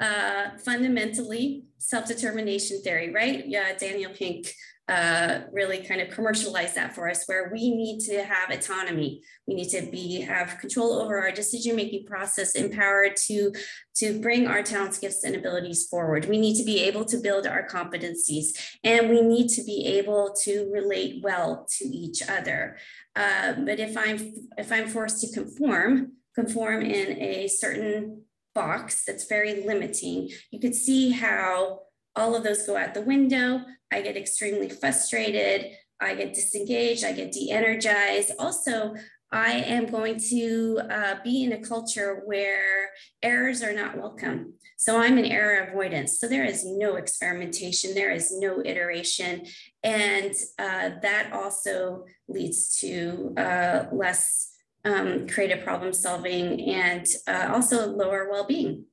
uh, 0.00 0.50
fundamentally 0.64 1.64
self 1.78 2.06
determination 2.06 2.80
theory, 2.82 3.12
right? 3.12 3.46
Yeah, 3.46 3.76
Daniel 3.76 4.12
Pink 4.12 4.52
uh, 4.90 5.42
really 5.52 5.84
kind 5.84 6.00
of 6.00 6.10
commercialized 6.10 6.74
that 6.74 6.96
for 6.96 7.08
us 7.08 7.24
where 7.26 7.48
we 7.52 7.70
need 7.70 8.00
to 8.00 8.24
have 8.24 8.50
autonomy. 8.50 9.22
We 9.46 9.54
need 9.54 9.68
to 9.68 9.82
be 9.82 10.20
have 10.22 10.58
control 10.58 10.94
over 10.94 11.20
our 11.20 11.30
decision 11.30 11.76
making 11.76 12.06
process 12.06 12.56
empowered 12.56 13.14
to 13.28 13.52
to 13.98 14.20
bring 14.20 14.48
our 14.48 14.64
talents 14.64 14.98
gifts 14.98 15.22
and 15.22 15.36
abilities 15.36 15.86
forward. 15.86 16.24
We 16.24 16.40
need 16.40 16.56
to 16.56 16.64
be 16.64 16.80
able 16.80 17.04
to 17.04 17.18
build 17.18 17.46
our 17.46 17.68
competencies 17.68 18.76
and 18.82 19.10
we 19.10 19.22
need 19.22 19.48
to 19.50 19.62
be 19.62 19.86
able 19.86 20.34
to 20.42 20.68
relate 20.72 21.22
well 21.22 21.68
to 21.78 21.84
each 21.84 22.22
other. 22.28 22.76
Uh, 23.14 23.52
but 23.64 23.78
if 23.78 23.96
i'm 23.96 24.32
if 24.58 24.72
i'm 24.72 24.88
forced 24.88 25.20
to 25.20 25.32
conform 25.32 26.12
conform 26.34 26.82
in 26.82 27.20
a 27.20 27.46
certain 27.46 28.22
box 28.54 29.04
that's 29.04 29.26
very 29.26 29.64
limiting 29.64 30.28
you 30.50 30.58
could 30.58 30.74
see 30.74 31.10
how 31.10 31.80
all 32.16 32.34
of 32.34 32.42
those 32.42 32.66
go 32.66 32.76
out 32.76 32.94
the 32.94 33.02
window. 33.02 33.60
I 33.92 34.02
get 34.02 34.16
extremely 34.16 34.68
frustrated. 34.68 35.72
I 36.00 36.14
get 36.14 36.34
disengaged. 36.34 37.04
I 37.04 37.12
get 37.12 37.32
de 37.32 37.50
energized. 37.50 38.32
Also, 38.38 38.94
I 39.32 39.52
am 39.52 39.86
going 39.86 40.18
to 40.30 40.80
uh, 40.90 41.14
be 41.22 41.44
in 41.44 41.52
a 41.52 41.60
culture 41.60 42.22
where 42.24 42.90
errors 43.22 43.62
are 43.62 43.72
not 43.72 43.96
welcome. 43.96 44.54
So 44.76 45.00
I'm 45.00 45.18
in 45.18 45.26
error 45.26 45.68
avoidance. 45.68 46.18
So 46.18 46.26
there 46.26 46.44
is 46.44 46.64
no 46.64 46.96
experimentation, 46.96 47.94
there 47.94 48.10
is 48.10 48.32
no 48.36 48.60
iteration. 48.64 49.46
And 49.84 50.34
uh, 50.58 50.90
that 51.02 51.30
also 51.32 52.06
leads 52.28 52.80
to 52.80 53.34
uh, 53.36 53.84
less 53.92 54.49
um, 54.84 55.28
creative 55.28 55.64
problem 55.64 55.92
solving 55.92 56.60
and 56.70 57.06
uh, 57.26 57.50
also 57.52 57.86
lower 57.86 58.28
well 58.30 58.46
being. 58.46 58.86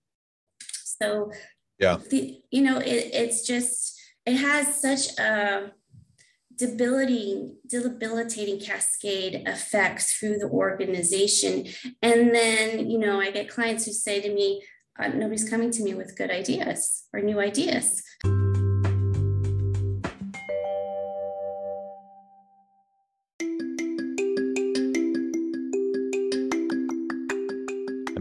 So 0.84 1.32
yeah. 1.80 1.98
the, 2.10 2.42
you 2.52 2.62
know 2.62 2.80
it, 2.80 3.10
it's 3.14 3.46
just 3.46 4.00
it 4.26 4.36
has 4.36 4.82
such 4.82 5.18
a 5.20 5.72
debilitating 6.56 7.56
debilitating 7.70 8.60
cascade 8.60 9.44
effects 9.46 10.14
through 10.14 10.40
the 10.40 10.50
organization. 10.50 11.68
And 12.02 12.34
then 12.34 12.90
you 12.90 12.98
know 12.98 13.20
i 13.20 13.32
get 13.32 13.50
clients 13.50 13.86
who 13.86 13.92
say 13.92 14.22
to 14.22 14.34
me 14.34 14.64
uh, 15.00 15.10
nobody's 15.10 15.48
coming 15.48 15.72
to 15.72 15.84
me 15.84 15.94
with 15.94 16.18
good 16.18 16.32
ideas 16.32 17.04
or 17.14 17.22
new 17.22 17.40
ideas 17.40 18.02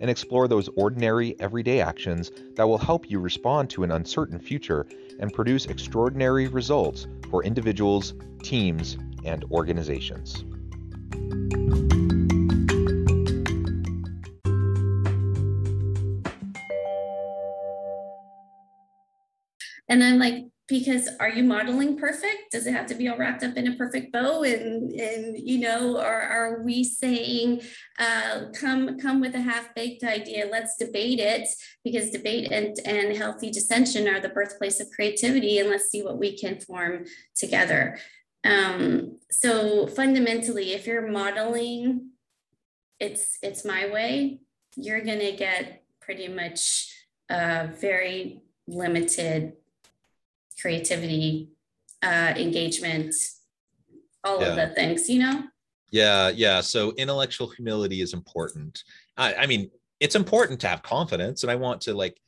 and 0.00 0.10
explore 0.10 0.48
those 0.48 0.68
ordinary, 0.76 1.38
everyday 1.40 1.80
actions 1.80 2.30
that 2.54 2.66
will 2.66 2.78
help 2.78 3.10
you 3.10 3.20
respond 3.20 3.70
to 3.70 3.84
an 3.84 3.92
uncertain 3.92 4.38
future 4.38 4.86
and 5.20 5.32
produce 5.32 5.66
extraordinary 5.66 6.48
results 6.48 7.06
for 7.30 7.44
individuals, 7.44 8.14
teams, 8.42 8.96
and 9.24 9.44
organizations. 9.50 10.44
And 19.90 20.04
I'm 20.04 20.18
like, 20.18 20.47
because 20.68 21.08
are 21.18 21.30
you 21.30 21.42
modeling 21.42 21.98
perfect? 21.98 22.52
Does 22.52 22.66
it 22.66 22.72
have 22.72 22.86
to 22.88 22.94
be 22.94 23.08
all 23.08 23.16
wrapped 23.16 23.42
up 23.42 23.56
in 23.56 23.68
a 23.68 23.76
perfect 23.76 24.12
bow? 24.12 24.42
And 24.42 24.92
and 24.92 25.36
you 25.36 25.58
know, 25.58 25.96
or 25.96 26.04
are 26.04 26.62
we 26.62 26.84
saying, 26.84 27.62
uh, 27.98 28.44
come 28.54 28.98
come 28.98 29.20
with 29.20 29.34
a 29.34 29.40
half 29.40 29.74
baked 29.74 30.04
idea? 30.04 30.46
Let's 30.50 30.76
debate 30.76 31.20
it 31.20 31.48
because 31.82 32.10
debate 32.10 32.52
and 32.52 32.76
and 32.84 33.16
healthy 33.16 33.50
dissension 33.50 34.06
are 34.08 34.20
the 34.20 34.28
birthplace 34.28 34.78
of 34.78 34.90
creativity, 34.90 35.58
and 35.58 35.70
let's 35.70 35.90
see 35.90 36.02
what 36.02 36.18
we 36.18 36.36
can 36.36 36.60
form 36.60 37.06
together. 37.34 37.98
Um, 38.44 39.18
so 39.30 39.86
fundamentally, 39.86 40.72
if 40.72 40.86
you're 40.86 41.10
modeling, 41.10 42.10
it's 43.00 43.38
it's 43.42 43.64
my 43.64 43.88
way. 43.88 44.40
You're 44.76 45.00
gonna 45.00 45.32
get 45.32 45.82
pretty 46.02 46.28
much 46.28 46.94
uh, 47.30 47.68
very 47.80 48.42
limited 48.66 49.54
creativity, 50.60 51.48
uh, 52.02 52.34
engagement, 52.36 53.14
all 54.24 54.40
yeah. 54.40 54.48
of 54.48 54.56
the 54.56 54.74
things, 54.74 55.08
you 55.08 55.20
know? 55.20 55.44
Yeah, 55.90 56.28
yeah. 56.28 56.60
So 56.60 56.92
intellectual 56.96 57.48
humility 57.48 58.02
is 58.02 58.12
important. 58.12 58.82
I, 59.16 59.34
I 59.34 59.46
mean, 59.46 59.70
it's 60.00 60.14
important 60.14 60.60
to 60.60 60.68
have 60.68 60.82
confidence, 60.82 61.42
and 61.42 61.50
I 61.50 61.56
want 61.56 61.80
to 61.82 61.94
like 61.94 62.20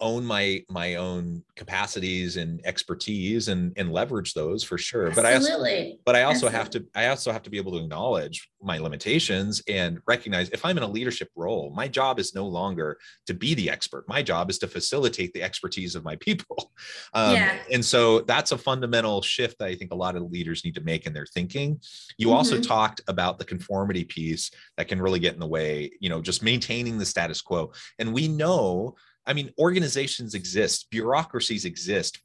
own 0.00 0.24
my 0.24 0.64
my 0.68 0.94
own 0.94 1.42
capacities 1.56 2.36
and 2.36 2.60
expertise 2.64 3.48
and 3.48 3.72
and 3.76 3.92
leverage 3.92 4.34
those 4.34 4.64
for 4.64 4.78
sure 4.78 5.08
Absolutely. 5.08 5.20
but 5.24 5.26
i 5.26 5.34
also 5.34 5.98
but 6.04 6.16
i 6.16 6.22
also 6.22 6.46
Absolutely. 6.46 6.58
have 6.58 6.70
to 6.70 6.84
i 6.94 7.06
also 7.08 7.32
have 7.32 7.42
to 7.42 7.50
be 7.50 7.58
able 7.58 7.72
to 7.72 7.78
acknowledge 7.78 8.48
my 8.62 8.78
limitations 8.78 9.62
and 9.68 10.00
recognize 10.06 10.48
if 10.50 10.64
i'm 10.64 10.76
in 10.76 10.82
a 10.82 10.88
leadership 10.88 11.28
role 11.36 11.72
my 11.74 11.86
job 11.86 12.18
is 12.18 12.34
no 12.34 12.46
longer 12.46 12.98
to 13.26 13.34
be 13.34 13.54
the 13.54 13.68
expert 13.68 14.08
my 14.08 14.22
job 14.22 14.50
is 14.50 14.58
to 14.58 14.66
facilitate 14.66 15.32
the 15.32 15.42
expertise 15.42 15.94
of 15.94 16.04
my 16.04 16.16
people 16.16 16.72
um, 17.14 17.34
yeah. 17.34 17.56
and 17.70 17.84
so 17.84 18.20
that's 18.20 18.52
a 18.52 18.58
fundamental 18.58 19.20
shift 19.20 19.58
that 19.58 19.68
i 19.68 19.74
think 19.74 19.92
a 19.92 19.96
lot 19.96 20.16
of 20.16 20.22
leaders 20.30 20.64
need 20.64 20.74
to 20.74 20.82
make 20.82 21.06
in 21.06 21.12
their 21.12 21.26
thinking 21.26 21.80
you 22.16 22.28
mm-hmm. 22.28 22.36
also 22.36 22.60
talked 22.60 23.00
about 23.08 23.38
the 23.38 23.44
conformity 23.44 24.04
piece 24.04 24.50
that 24.76 24.88
can 24.88 25.00
really 25.00 25.18
get 25.18 25.34
in 25.34 25.40
the 25.40 25.46
way 25.46 25.90
you 26.00 26.08
know 26.08 26.20
just 26.20 26.42
maintaining 26.42 26.98
the 26.98 27.06
status 27.06 27.40
quo 27.42 27.70
and 27.98 28.12
we 28.12 28.26
know 28.26 28.94
I 29.26 29.32
mean, 29.32 29.52
organizations 29.58 30.34
exist, 30.34 30.88
bureaucracies 30.90 31.64
exist 31.64 32.20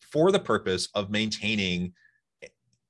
for 0.00 0.32
the 0.32 0.38
purpose 0.38 0.88
of 0.94 1.10
maintaining 1.10 1.92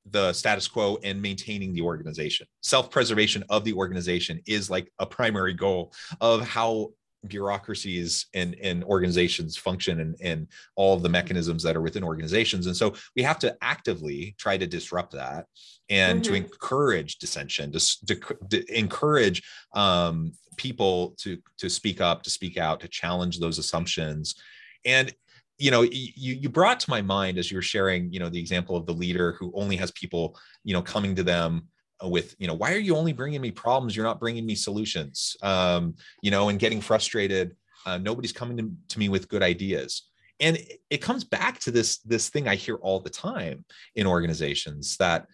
the 0.07 0.33
status 0.33 0.67
quo 0.67 0.99
and 1.05 1.23
maintaining 1.23 1.73
the 1.73 1.83
organization. 1.83 2.47
Self 2.61 2.91
preservation 2.91 3.45
of 3.49 3.65
the 3.65 3.73
organization 3.73 4.41
is 4.47 4.69
like 4.69 4.91
a 4.99 5.07
primary 5.07 5.55
goal 5.55 5.93
of 6.21 6.47
how 6.47 6.91
bureaucracies 7.27 8.27
and, 8.35 8.57
and 8.63 8.85
organizations 8.85 9.57
function 9.57 10.01
and, 10.01 10.17
and 10.21 10.49
all 10.77 10.95
of 10.95 11.03
the 11.03 11.09
mechanisms 11.09 11.63
that 11.63 11.77
are 11.77 11.83
within 11.83 12.05
organizations. 12.05 12.67
And 12.67 12.77
so 12.77 12.95
we 13.17 13.23
have 13.23 13.39
to 13.41 13.57
actively 13.63 14.35
try 14.39 14.57
to 14.57 14.67
disrupt 14.67 15.13
that 15.13 15.47
and 15.89 16.23
mm-hmm. 16.23 16.33
to 16.33 16.37
encourage 16.37 17.19
dissension, 17.19 17.73
to, 17.73 18.07
to, 18.07 18.37
to 18.51 18.79
encourage 18.79 19.43
um, 19.75 20.33
people 20.57 21.15
to, 21.19 21.39
to 21.59 21.71
speak 21.71 22.01
up, 22.01 22.23
to 22.23 22.31
speak 22.31 22.59
out, 22.59 22.81
to 22.81 22.89
challenge 22.89 23.39
those 23.39 23.59
assumptions. 23.59 24.35
And 24.85 25.15
you 25.59 25.71
know 25.71 25.83
you 25.83 26.11
you 26.13 26.49
brought 26.49 26.81
to 26.81 26.91
my 26.91 27.03
mind 27.03 27.39
as 27.39 27.51
you 27.51 27.57
were 27.57 27.63
sharing 27.63 28.13
you 28.13 28.19
know 28.19 28.29
the 28.29 28.41
example 28.41 28.75
of 28.75 28.85
the 28.87 28.93
leader 28.93 29.37
who 29.39 29.53
only 29.55 29.77
has 29.77 29.93
people 29.93 30.37
you 30.65 30.73
know 30.73 30.83
coming 30.83 31.15
to 31.15 31.23
them 31.23 31.69
with 32.09 32.35
you 32.39 32.47
know 32.47 32.55
why 32.55 32.73
are 32.73 32.79
you 32.79 32.97
only 32.97 33.13
bringing 33.13 33.41
me 33.41 33.51
problems? 33.51 33.95
You're 33.95 34.05
not 34.05 34.21
bringing 34.21 34.47
me 34.47 34.55
solutions 34.55 35.37
um, 35.43 35.95
you 36.23 36.31
know 36.31 36.49
and 36.49 36.59
getting 36.59 36.81
frustrated 36.81 37.57
uh, 37.85 37.99
nobody's 37.99 38.33
coming 38.33 38.57
to, 38.57 38.71
to 38.89 38.99
me 38.99 39.09
with 39.09 39.29
good 39.29 39.43
ideas. 39.43 40.03
And 40.41 40.57
it, 40.57 40.81
it 40.91 40.99
comes 40.99 41.25
back 41.25 41.59
to 41.61 41.71
this 41.71 41.99
this 41.99 42.29
thing 42.29 42.49
i 42.49 42.55
hear 42.55 42.77
all 42.77 43.01
the 43.01 43.11
time 43.11 43.65
in 43.95 44.07
organizations 44.07 44.97
that 44.97 45.27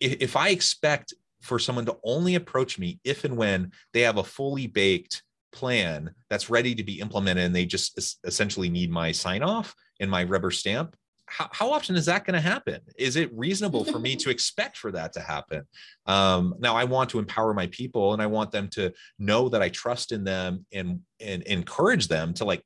if, 0.00 0.16
if 0.20 0.36
i 0.36 0.48
expect 0.48 1.12
for 1.42 1.58
someone 1.58 1.84
to 1.84 1.96
only 2.04 2.36
approach 2.36 2.78
me 2.78 3.00
if 3.04 3.24
and 3.24 3.36
when 3.36 3.72
they 3.92 4.00
have 4.00 4.16
a 4.16 4.24
fully 4.24 4.66
baked 4.66 5.22
plan 5.52 6.14
that's 6.30 6.50
ready 6.50 6.74
to 6.74 6.82
be 6.82 7.00
implemented 7.00 7.44
and 7.44 7.54
they 7.54 7.66
just 7.66 8.18
essentially 8.24 8.70
need 8.70 8.90
my 8.90 9.12
sign 9.12 9.42
off 9.42 9.74
and 10.00 10.10
my 10.10 10.24
rubber 10.24 10.50
stamp 10.50 10.96
how, 11.26 11.48
how 11.52 11.72
often 11.72 11.96
is 11.96 12.06
that 12.06 12.24
going 12.24 12.34
to 12.34 12.40
happen? 12.40 12.80
Is 12.98 13.16
it 13.16 13.36
reasonable 13.36 13.84
for 13.84 13.98
me 13.98 14.16
to 14.16 14.30
expect 14.36 14.76
for 14.76 14.92
that 14.92 15.12
to 15.14 15.20
happen? 15.20 15.64
Um, 16.06 16.54
now, 16.58 16.76
I 16.76 16.84
want 16.84 17.10
to 17.10 17.18
empower 17.18 17.54
my 17.54 17.66
people 17.68 18.12
and 18.12 18.22
I 18.22 18.26
want 18.26 18.50
them 18.50 18.68
to 18.72 18.92
know 19.18 19.48
that 19.48 19.62
I 19.62 19.68
trust 19.68 20.12
in 20.12 20.24
them 20.24 20.66
and, 20.72 21.00
and 21.20 21.42
encourage 21.44 22.08
them 22.08 22.34
to 22.34 22.44
like 22.44 22.62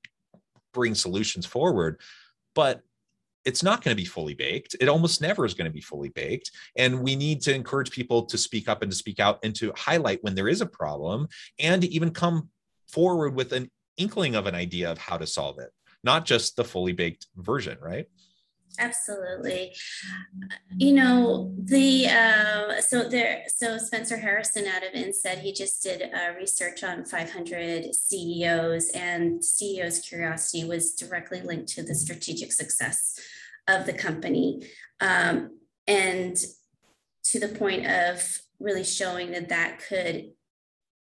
bring 0.73 0.95
solutions 0.95 1.47
forward. 1.47 2.01
But 2.55 2.83
it's 3.45 3.63
not 3.63 3.83
going 3.83 3.97
to 3.97 4.01
be 4.01 4.05
fully 4.05 4.35
baked. 4.35 4.77
It 4.81 4.89
almost 4.89 5.23
never 5.23 5.47
is 5.47 5.55
going 5.55 5.65
to 5.65 5.73
be 5.73 5.81
fully 5.81 6.11
baked. 6.11 6.51
And 6.77 7.03
we 7.03 7.17
need 7.17 7.41
to 7.43 7.55
encourage 7.55 7.91
people 7.91 8.25
to 8.27 8.37
speak 8.37 8.69
up 8.69 8.83
and 8.83 8.91
to 8.91 8.97
speak 8.97 9.21
out 9.21 9.39
and 9.43 9.55
to 9.57 9.73
highlight 9.77 10.23
when 10.23 10.35
there 10.35 10.49
is 10.49 10.61
a 10.61 10.67
problem 10.67 11.29
and 11.59 11.81
to 11.83 11.89
even 11.89 12.11
come 12.11 12.51
forward 12.89 13.35
with 13.35 13.53
an 13.53 13.71
inkling 13.97 14.35
of 14.35 14.47
an 14.47 14.55
idea 14.55 14.91
of 14.91 14.99
how 14.99 15.17
to 15.17 15.27
solve 15.27 15.59
it, 15.59 15.71
not 16.05 16.27
just 16.27 16.57
the 16.57 16.65
fully 16.65 16.93
baked 16.93 17.27
version, 17.37 17.79
right? 17.81 18.07
Absolutely. 18.79 19.75
You 20.77 20.95
know, 20.95 21.55
the 21.59 22.07
uh, 22.07 22.81
so 22.81 23.09
there 23.09 23.43
so 23.49 23.79
Spencer 23.79 24.17
Harrison 24.17 24.67
out 24.67 24.85
of 24.85 24.93
INSEAD, 24.93 25.39
he 25.39 25.53
just 25.53 25.83
did 25.83 26.03
uh, 26.03 26.35
research 26.37 26.85
on 26.85 27.05
500 27.05 27.95
CEOs, 27.95 28.91
and 28.91 29.45
CEOs' 29.45 30.01
curiosity 30.01 30.65
was 30.65 30.95
directly 30.95 31.41
linked 31.41 31.69
to 31.71 31.83
the 31.83 31.95
strategic 31.95 32.53
success 32.53 33.19
of 33.67 33.87
the 33.87 33.93
company, 33.93 34.63
um, 35.01 35.59
and 35.87 36.37
to 37.25 37.41
the 37.41 37.49
point 37.49 37.87
of 37.87 38.39
really 38.61 38.85
showing 38.85 39.33
that 39.33 39.49
that 39.49 39.81
could 39.89 40.31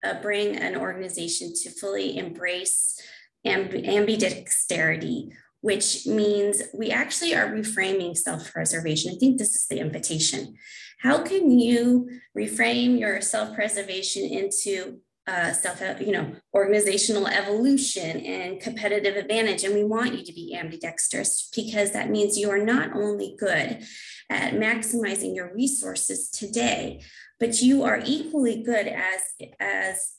uh, 0.04 0.20
bring 0.20 0.56
an 0.56 0.76
organization 0.76 1.52
to 1.62 1.70
fully 1.70 2.16
embrace 2.16 3.00
amb- 3.46 3.86
ambidexterity 3.86 5.30
which 5.60 6.06
means 6.06 6.62
we 6.74 6.90
actually 6.90 7.34
are 7.34 7.48
reframing 7.48 8.16
self 8.16 8.52
preservation. 8.52 9.12
I 9.14 9.18
think 9.18 9.38
this 9.38 9.54
is 9.54 9.66
the 9.66 9.80
invitation. 9.80 10.54
How 11.00 11.22
can 11.22 11.50
you 11.50 12.08
reframe 12.36 12.98
your 12.98 13.20
self 13.20 13.54
preservation 13.54 14.24
into 14.24 15.00
uh, 15.26 15.52
self, 15.52 15.80
you 16.00 16.12
know, 16.12 16.32
organizational 16.54 17.26
evolution 17.26 18.20
and 18.20 18.60
competitive 18.60 19.16
advantage? 19.16 19.64
And 19.64 19.74
we 19.74 19.84
want 19.84 20.14
you 20.14 20.24
to 20.24 20.32
be 20.32 20.54
ambidextrous 20.54 21.50
because 21.54 21.92
that 21.92 22.10
means 22.10 22.38
you 22.38 22.50
are 22.50 22.64
not 22.64 22.94
only 22.94 23.36
good 23.38 23.84
at 24.30 24.54
maximizing 24.54 25.34
your 25.34 25.54
resources 25.54 26.30
today, 26.30 27.02
but 27.38 27.60
you 27.60 27.82
are 27.82 28.00
equally 28.04 28.62
good 28.62 28.86
as 28.86 29.20
as 29.60 30.12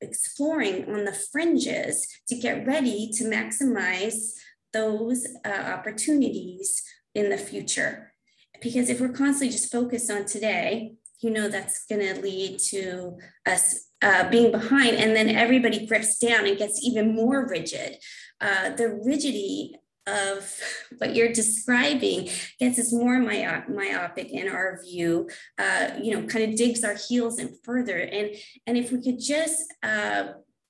exploring 0.00 0.88
on 0.88 1.04
the 1.04 1.12
fringes 1.12 2.06
to 2.28 2.36
get 2.36 2.66
ready 2.66 3.10
to 3.12 3.24
maximize 3.24 4.34
those 4.72 5.26
uh, 5.44 5.48
opportunities 5.48 6.82
in 7.14 7.30
the 7.30 7.38
future. 7.38 8.12
Because 8.60 8.88
if 8.88 9.00
we're 9.00 9.08
constantly 9.12 9.50
just 9.50 9.72
focused 9.72 10.10
on 10.10 10.24
today, 10.24 10.96
you 11.20 11.30
know 11.30 11.48
that's 11.48 11.84
going 11.86 12.00
to 12.00 12.20
lead 12.20 12.58
to 12.58 13.18
us 13.46 13.88
uh, 14.02 14.28
being 14.30 14.52
behind 14.52 14.96
and 14.96 15.16
then 15.16 15.28
everybody 15.28 15.86
grips 15.86 16.18
down 16.18 16.46
and 16.46 16.58
gets 16.58 16.82
even 16.84 17.14
more 17.14 17.48
rigid 17.48 17.96
uh, 18.40 18.70
the 18.70 18.88
rigidity 19.04 19.74
of 20.06 20.60
what 20.98 21.14
you're 21.14 21.32
describing 21.32 22.28
gets 22.60 22.78
us 22.78 22.92
more 22.92 23.18
myopic 23.18 24.30
in 24.30 24.48
our 24.48 24.80
view 24.84 25.28
uh, 25.58 25.90
you 26.00 26.14
know 26.14 26.26
kind 26.26 26.48
of 26.48 26.56
digs 26.56 26.84
our 26.84 26.96
heels 27.08 27.38
in 27.38 27.52
further 27.64 27.98
and 27.98 28.30
and 28.66 28.76
if 28.76 28.92
we 28.92 29.02
could 29.02 29.20
just 29.20 29.64
uh, 29.82 30.28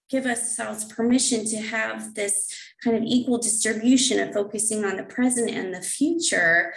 give 0.08 0.26
ourselves 0.26 0.84
permission 0.84 1.44
to 1.44 1.56
have 1.58 2.14
this 2.14 2.54
kind 2.82 2.96
of 2.96 3.02
equal 3.04 3.38
distribution 3.38 4.20
of 4.20 4.32
focusing 4.32 4.84
on 4.84 4.96
the 4.96 5.04
present 5.04 5.50
and 5.50 5.74
the 5.74 5.82
future 5.82 6.72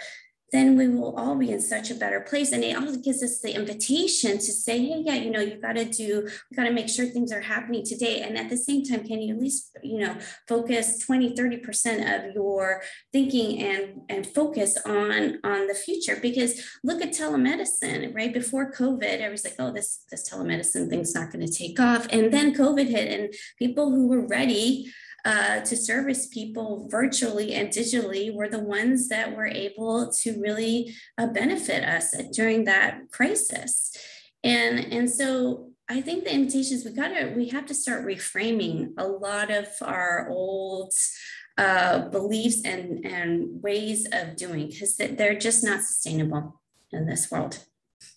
then 0.52 0.76
we 0.76 0.86
will 0.86 1.16
all 1.16 1.34
be 1.34 1.50
in 1.50 1.60
such 1.60 1.90
a 1.90 1.94
better 1.94 2.20
place. 2.20 2.52
And 2.52 2.62
it 2.62 2.76
also 2.76 2.98
gives 2.98 3.22
us 3.22 3.40
the 3.40 3.54
invitation 3.54 4.32
to 4.32 4.52
say, 4.52 4.78
hey, 4.78 5.02
yeah, 5.04 5.14
you 5.14 5.30
know, 5.30 5.40
you 5.40 5.58
got 5.60 5.76
to 5.76 5.86
do, 5.86 6.28
we 6.50 6.56
got 6.56 6.64
to 6.64 6.72
make 6.72 6.90
sure 6.90 7.06
things 7.06 7.32
are 7.32 7.40
happening 7.40 7.84
today. 7.84 8.20
And 8.20 8.36
at 8.36 8.50
the 8.50 8.56
same 8.56 8.84
time, 8.84 9.06
can 9.06 9.22
you 9.22 9.34
at 9.34 9.40
least, 9.40 9.76
you 9.82 9.98
know, 9.98 10.16
focus 10.46 10.98
20, 10.98 11.34
30% 11.34 12.28
of 12.28 12.34
your 12.34 12.82
thinking 13.12 13.62
and, 13.62 14.02
and 14.10 14.26
focus 14.26 14.76
on, 14.84 15.38
on 15.42 15.66
the 15.68 15.74
future? 15.74 16.18
Because 16.20 16.62
look 16.84 17.00
at 17.00 17.14
telemedicine, 17.14 18.14
right? 18.14 18.32
Before 18.32 18.70
COVID, 18.72 19.02
everyone's 19.02 19.44
like, 19.44 19.56
oh, 19.58 19.72
this, 19.72 20.04
this 20.10 20.28
telemedicine 20.30 20.90
thing's 20.90 21.14
not 21.14 21.32
going 21.32 21.46
to 21.46 21.52
take 21.52 21.80
off. 21.80 22.06
And 22.10 22.32
then 22.32 22.54
COVID 22.54 22.88
hit 22.88 23.18
and 23.18 23.34
people 23.58 23.90
who 23.90 24.06
were 24.06 24.26
ready 24.26 24.92
uh, 25.24 25.60
to 25.60 25.76
service 25.76 26.26
people 26.26 26.88
virtually 26.90 27.54
and 27.54 27.68
digitally 27.68 28.34
were 28.34 28.48
the 28.48 28.58
ones 28.58 29.08
that 29.08 29.36
were 29.36 29.46
able 29.46 30.10
to 30.10 30.40
really 30.40 30.94
uh, 31.18 31.26
benefit 31.28 31.84
us 31.84 32.14
during 32.32 32.64
that 32.64 33.00
crisis. 33.12 33.96
And, 34.42 34.92
and 34.92 35.08
so 35.08 35.70
I 35.88 36.00
think 36.00 36.24
the 36.24 36.34
invitations 36.34 36.84
we 36.84 36.92
got 36.92 37.08
to, 37.08 37.32
we 37.36 37.48
have 37.50 37.66
to 37.66 37.74
start 37.74 38.04
reframing 38.04 38.92
a 38.98 39.06
lot 39.06 39.50
of 39.50 39.68
our 39.82 40.28
old 40.28 40.92
uh, 41.58 42.08
beliefs 42.08 42.62
and, 42.64 43.04
and 43.04 43.62
ways 43.62 44.06
of 44.12 44.36
doing 44.36 44.68
because 44.68 44.96
they're 44.96 45.38
just 45.38 45.62
not 45.62 45.82
sustainable 45.82 46.60
in 46.92 47.06
this 47.06 47.30
world. 47.30 47.58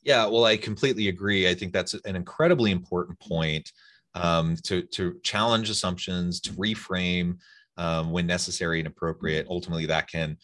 Yeah, 0.03 0.25
well, 0.27 0.45
I 0.45 0.57
completely 0.57 1.09
agree. 1.09 1.49
I 1.49 1.53
think 1.53 1.73
that's 1.73 1.93
an 1.93 2.15
incredibly 2.15 2.71
important 2.71 3.19
point 3.19 3.71
um, 4.15 4.55
to 4.63 4.81
to 4.81 5.19
challenge 5.23 5.69
assumptions, 5.69 6.39
to 6.41 6.51
reframe 6.51 7.37
um, 7.77 8.11
when 8.11 8.25
necessary 8.25 8.79
and 8.79 8.87
appropriate. 8.87 9.47
Ultimately, 9.49 9.85
that 9.85 10.09
can, 10.09 10.37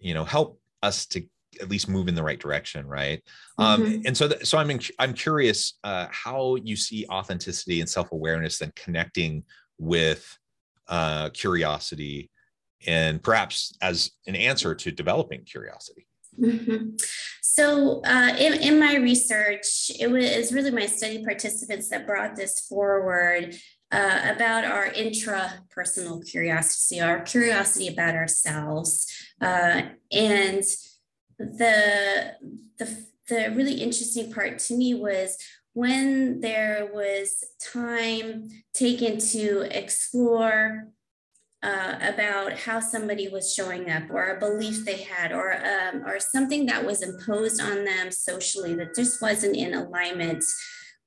you 0.00 0.14
know, 0.14 0.24
help 0.24 0.58
us 0.82 1.06
to 1.06 1.22
at 1.60 1.68
least 1.68 1.88
move 1.88 2.08
in 2.08 2.14
the 2.14 2.22
right 2.22 2.38
direction, 2.38 2.86
right? 2.86 3.22
Um, 3.58 3.82
mm-hmm. 3.82 3.94
Um, 3.94 4.02
and 4.06 4.16
so, 4.16 4.28
th- 4.28 4.46
so 4.46 4.56
I'm 4.56 4.70
in, 4.70 4.80
I'm 4.98 5.14
curious 5.14 5.78
uh, 5.84 6.06
how 6.10 6.56
you 6.56 6.76
see 6.76 7.06
authenticity 7.10 7.80
and 7.80 7.88
self 7.88 8.12
awareness 8.12 8.58
then 8.58 8.72
connecting 8.76 9.44
with 9.78 10.38
uh, 10.88 11.30
curiosity, 11.30 12.30
and 12.86 13.22
perhaps 13.22 13.76
as 13.82 14.12
an 14.26 14.36
answer 14.36 14.74
to 14.74 14.90
developing 14.90 15.44
curiosity. 15.44 16.06
Mm-hmm. 16.40 16.96
So, 17.42 18.00
uh, 18.04 18.34
in, 18.38 18.54
in 18.54 18.78
my 18.78 18.96
research, 18.96 19.90
it 19.98 20.10
was 20.10 20.52
really 20.52 20.70
my 20.70 20.86
study 20.86 21.24
participants 21.24 21.88
that 21.88 22.06
brought 22.06 22.36
this 22.36 22.60
forward 22.60 23.56
uh, 23.92 24.20
about 24.34 24.64
our 24.64 24.88
intrapersonal 24.88 26.24
curiosity, 26.26 27.00
our 27.00 27.20
curiosity 27.20 27.88
about 27.88 28.14
ourselves. 28.14 29.06
Uh, 29.40 29.82
and 30.12 30.62
the, 31.38 32.36
the, 32.78 33.06
the 33.28 33.52
really 33.54 33.82
interesting 33.82 34.32
part 34.32 34.58
to 34.60 34.76
me 34.76 34.94
was 34.94 35.36
when 35.72 36.40
there 36.40 36.88
was 36.92 37.44
time 37.60 38.48
taken 38.72 39.18
to 39.18 39.66
explore 39.76 40.88
uh, 41.62 41.96
about 42.00 42.54
how 42.54 42.80
somebody 42.80 43.28
was 43.28 43.54
showing 43.54 43.90
up 43.90 44.04
or 44.10 44.30
a 44.30 44.40
belief 44.40 44.84
they 44.84 45.02
had 45.02 45.32
or 45.32 45.52
um, 45.52 46.02
or 46.06 46.18
something 46.18 46.66
that 46.66 46.84
was 46.84 47.02
imposed 47.02 47.60
on 47.60 47.84
them 47.84 48.10
socially 48.10 48.74
that 48.74 48.94
just 48.94 49.20
wasn't 49.20 49.56
in 49.56 49.74
alignment 49.74 50.42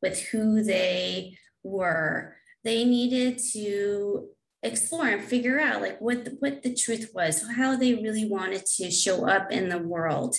with 0.02 0.22
who 0.28 0.64
they 0.64 1.36
were. 1.64 2.36
They 2.64 2.86
needed 2.86 3.40
to 3.54 4.28
explore 4.64 5.08
and 5.08 5.24
figure 5.24 5.60
out 5.60 5.82
like 5.82 6.00
what 6.00 6.24
the, 6.26 6.32
what 6.40 6.64
the 6.64 6.74
truth 6.74 7.12
was 7.14 7.46
how 7.58 7.76
they 7.76 7.96
really 7.96 8.28
wanted 8.28 8.66
to 8.66 8.90
show 8.90 9.28
up 9.28 9.52
in 9.52 9.70
the 9.70 9.78
world. 9.78 10.36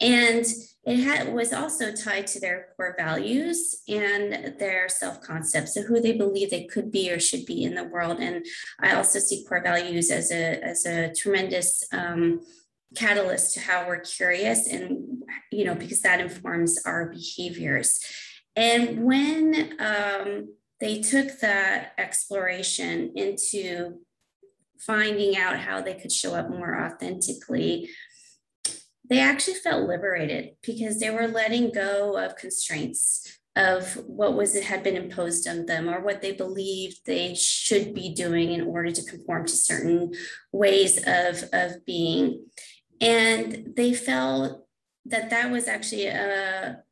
And 0.00 0.44
it 0.84 0.96
had, 0.98 1.34
was 1.34 1.52
also 1.52 1.92
tied 1.92 2.26
to 2.28 2.40
their 2.40 2.68
core 2.76 2.94
values 2.98 3.82
and 3.88 4.58
their 4.58 4.88
self-concept 4.88 5.68
so 5.68 5.82
who 5.82 6.00
they 6.00 6.12
believe 6.12 6.50
they 6.50 6.64
could 6.64 6.90
be 6.90 7.12
or 7.12 7.20
should 7.20 7.44
be 7.44 7.64
in 7.64 7.74
the 7.74 7.84
world. 7.84 8.18
And 8.18 8.44
i 8.80 8.94
also 8.94 9.18
see 9.18 9.44
core 9.44 9.62
values 9.62 10.10
as 10.10 10.30
a 10.30 10.62
as 10.64 10.86
a 10.86 11.12
tremendous 11.12 11.84
um, 11.92 12.40
catalyst 12.94 13.54
to 13.54 13.60
how 13.60 13.86
we're 13.86 14.00
curious 14.00 14.66
and 14.66 15.22
you 15.52 15.64
know 15.64 15.74
because 15.74 16.00
that 16.02 16.20
informs 16.20 16.78
our 16.86 17.06
behaviors. 17.06 17.98
And 18.54 19.04
when 19.04 19.74
um, 19.78 20.48
they 20.80 21.00
took 21.00 21.40
that 21.40 21.92
exploration 21.98 23.12
into 23.16 24.00
finding 24.78 25.36
out 25.36 25.58
how 25.58 25.80
they 25.80 25.94
could 25.94 26.12
show 26.12 26.34
up 26.34 26.50
more 26.50 26.78
authentically. 26.78 27.88
They 29.08 29.20
actually 29.20 29.54
felt 29.54 29.88
liberated 29.88 30.56
because 30.62 31.00
they 31.00 31.10
were 31.10 31.28
letting 31.28 31.72
go 31.72 32.18
of 32.18 32.36
constraints 32.36 33.38
of 33.54 33.94
what 34.06 34.34
was 34.34 34.54
it 34.54 34.64
had 34.64 34.82
been 34.82 34.96
imposed 34.96 35.48
on 35.48 35.64
them 35.64 35.88
or 35.88 36.00
what 36.00 36.20
they 36.20 36.32
believed 36.32 37.00
they 37.06 37.34
should 37.34 37.94
be 37.94 38.12
doing 38.12 38.52
in 38.52 38.60
order 38.60 38.90
to 38.90 39.02
conform 39.02 39.46
to 39.46 39.56
certain 39.56 40.12
ways 40.52 40.98
of, 41.06 41.42
of 41.54 41.86
being. 41.86 42.44
And 43.00 43.72
they 43.74 43.94
felt 43.94 44.66
that 45.06 45.30
that 45.30 45.50
was 45.50 45.68
actually 45.68 46.06
a, 46.06 46.82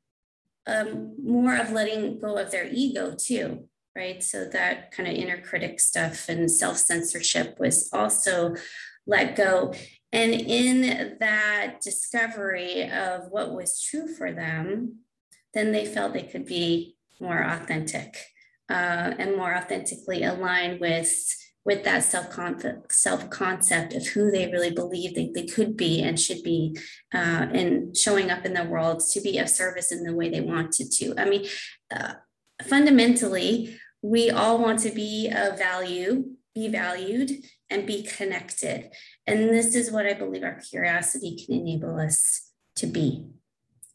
a 0.67 0.85
more 1.23 1.57
of 1.57 1.73
letting 1.73 2.19
go 2.19 2.39
of 2.39 2.51
their 2.51 2.69
ego 2.73 3.15
too 3.19 3.69
right? 3.97 4.23
So 4.23 4.47
that 4.47 4.91
kind 4.91 5.09
of 5.09 5.15
inner 5.15 5.41
critic 5.41 5.81
stuff 5.81 6.29
and 6.29 6.51
self 6.51 6.79
censorship 6.79 7.59
was 7.59 7.91
also 7.93 8.55
let 9.07 9.37
go. 9.37 9.75
And 10.13 10.33
in 10.33 11.17
that 11.21 11.81
discovery 11.83 12.89
of 12.91 13.31
what 13.31 13.53
was 13.53 13.81
true 13.81 14.07
for 14.07 14.33
them, 14.33 15.01
then 15.53 15.73
they 15.73 15.85
felt 15.85 16.13
they 16.13 16.23
could 16.23 16.47
be 16.47 16.97
more 17.21 17.43
authentic 17.43 18.17
uh, 18.71 19.15
and 19.19 19.37
more 19.37 19.55
authentically 19.55 20.25
aligned 20.25 20.81
with 20.81 21.13
with 21.65 21.83
that 21.85 22.05
self 22.05 22.27
self 22.91 23.31
concept 23.31 23.95
of 23.95 24.07
who 24.09 24.31
they 24.31 24.51
really 24.51 24.71
believe 24.71 25.15
they, 25.15 25.31
they 25.35 25.47
could 25.47 25.77
be 25.77 26.03
and 26.03 26.21
should 26.21 26.43
be 26.43 26.77
uh, 27.15 27.47
and 27.53 27.97
showing 27.97 28.31
up 28.31 28.45
in 28.45 28.55
the 28.55 28.65
world 28.65 29.03
to 29.13 29.21
be 29.21 29.39
of 29.39 29.49
service 29.49 29.91
in 29.91 30.05
the 30.05 30.15
way 30.15 30.29
they 30.29 30.43
wanted 30.43 30.93
to. 30.93 31.15
I 31.17 31.25
mean, 31.25 31.47
uh, 31.95 32.15
fundamentally, 32.63 33.79
we 34.05 34.31
all 34.31 34.59
want 34.59 34.81
to 34.81 34.91
be 34.91 35.33
of 35.35 35.57
value, 35.57 36.27
be 36.55 36.69
valued, 36.69 37.31
and 37.71 37.87
be 37.87 38.03
connected. 38.03 38.91
And 39.27 39.49
this 39.49 39.75
is 39.75 39.91
what 39.91 40.05
I 40.05 40.13
believe 40.13 40.43
our 40.43 40.61
curiosity 40.61 41.43
can 41.43 41.55
enable 41.55 41.99
us 41.99 42.51
to 42.77 42.87
be 42.87 43.25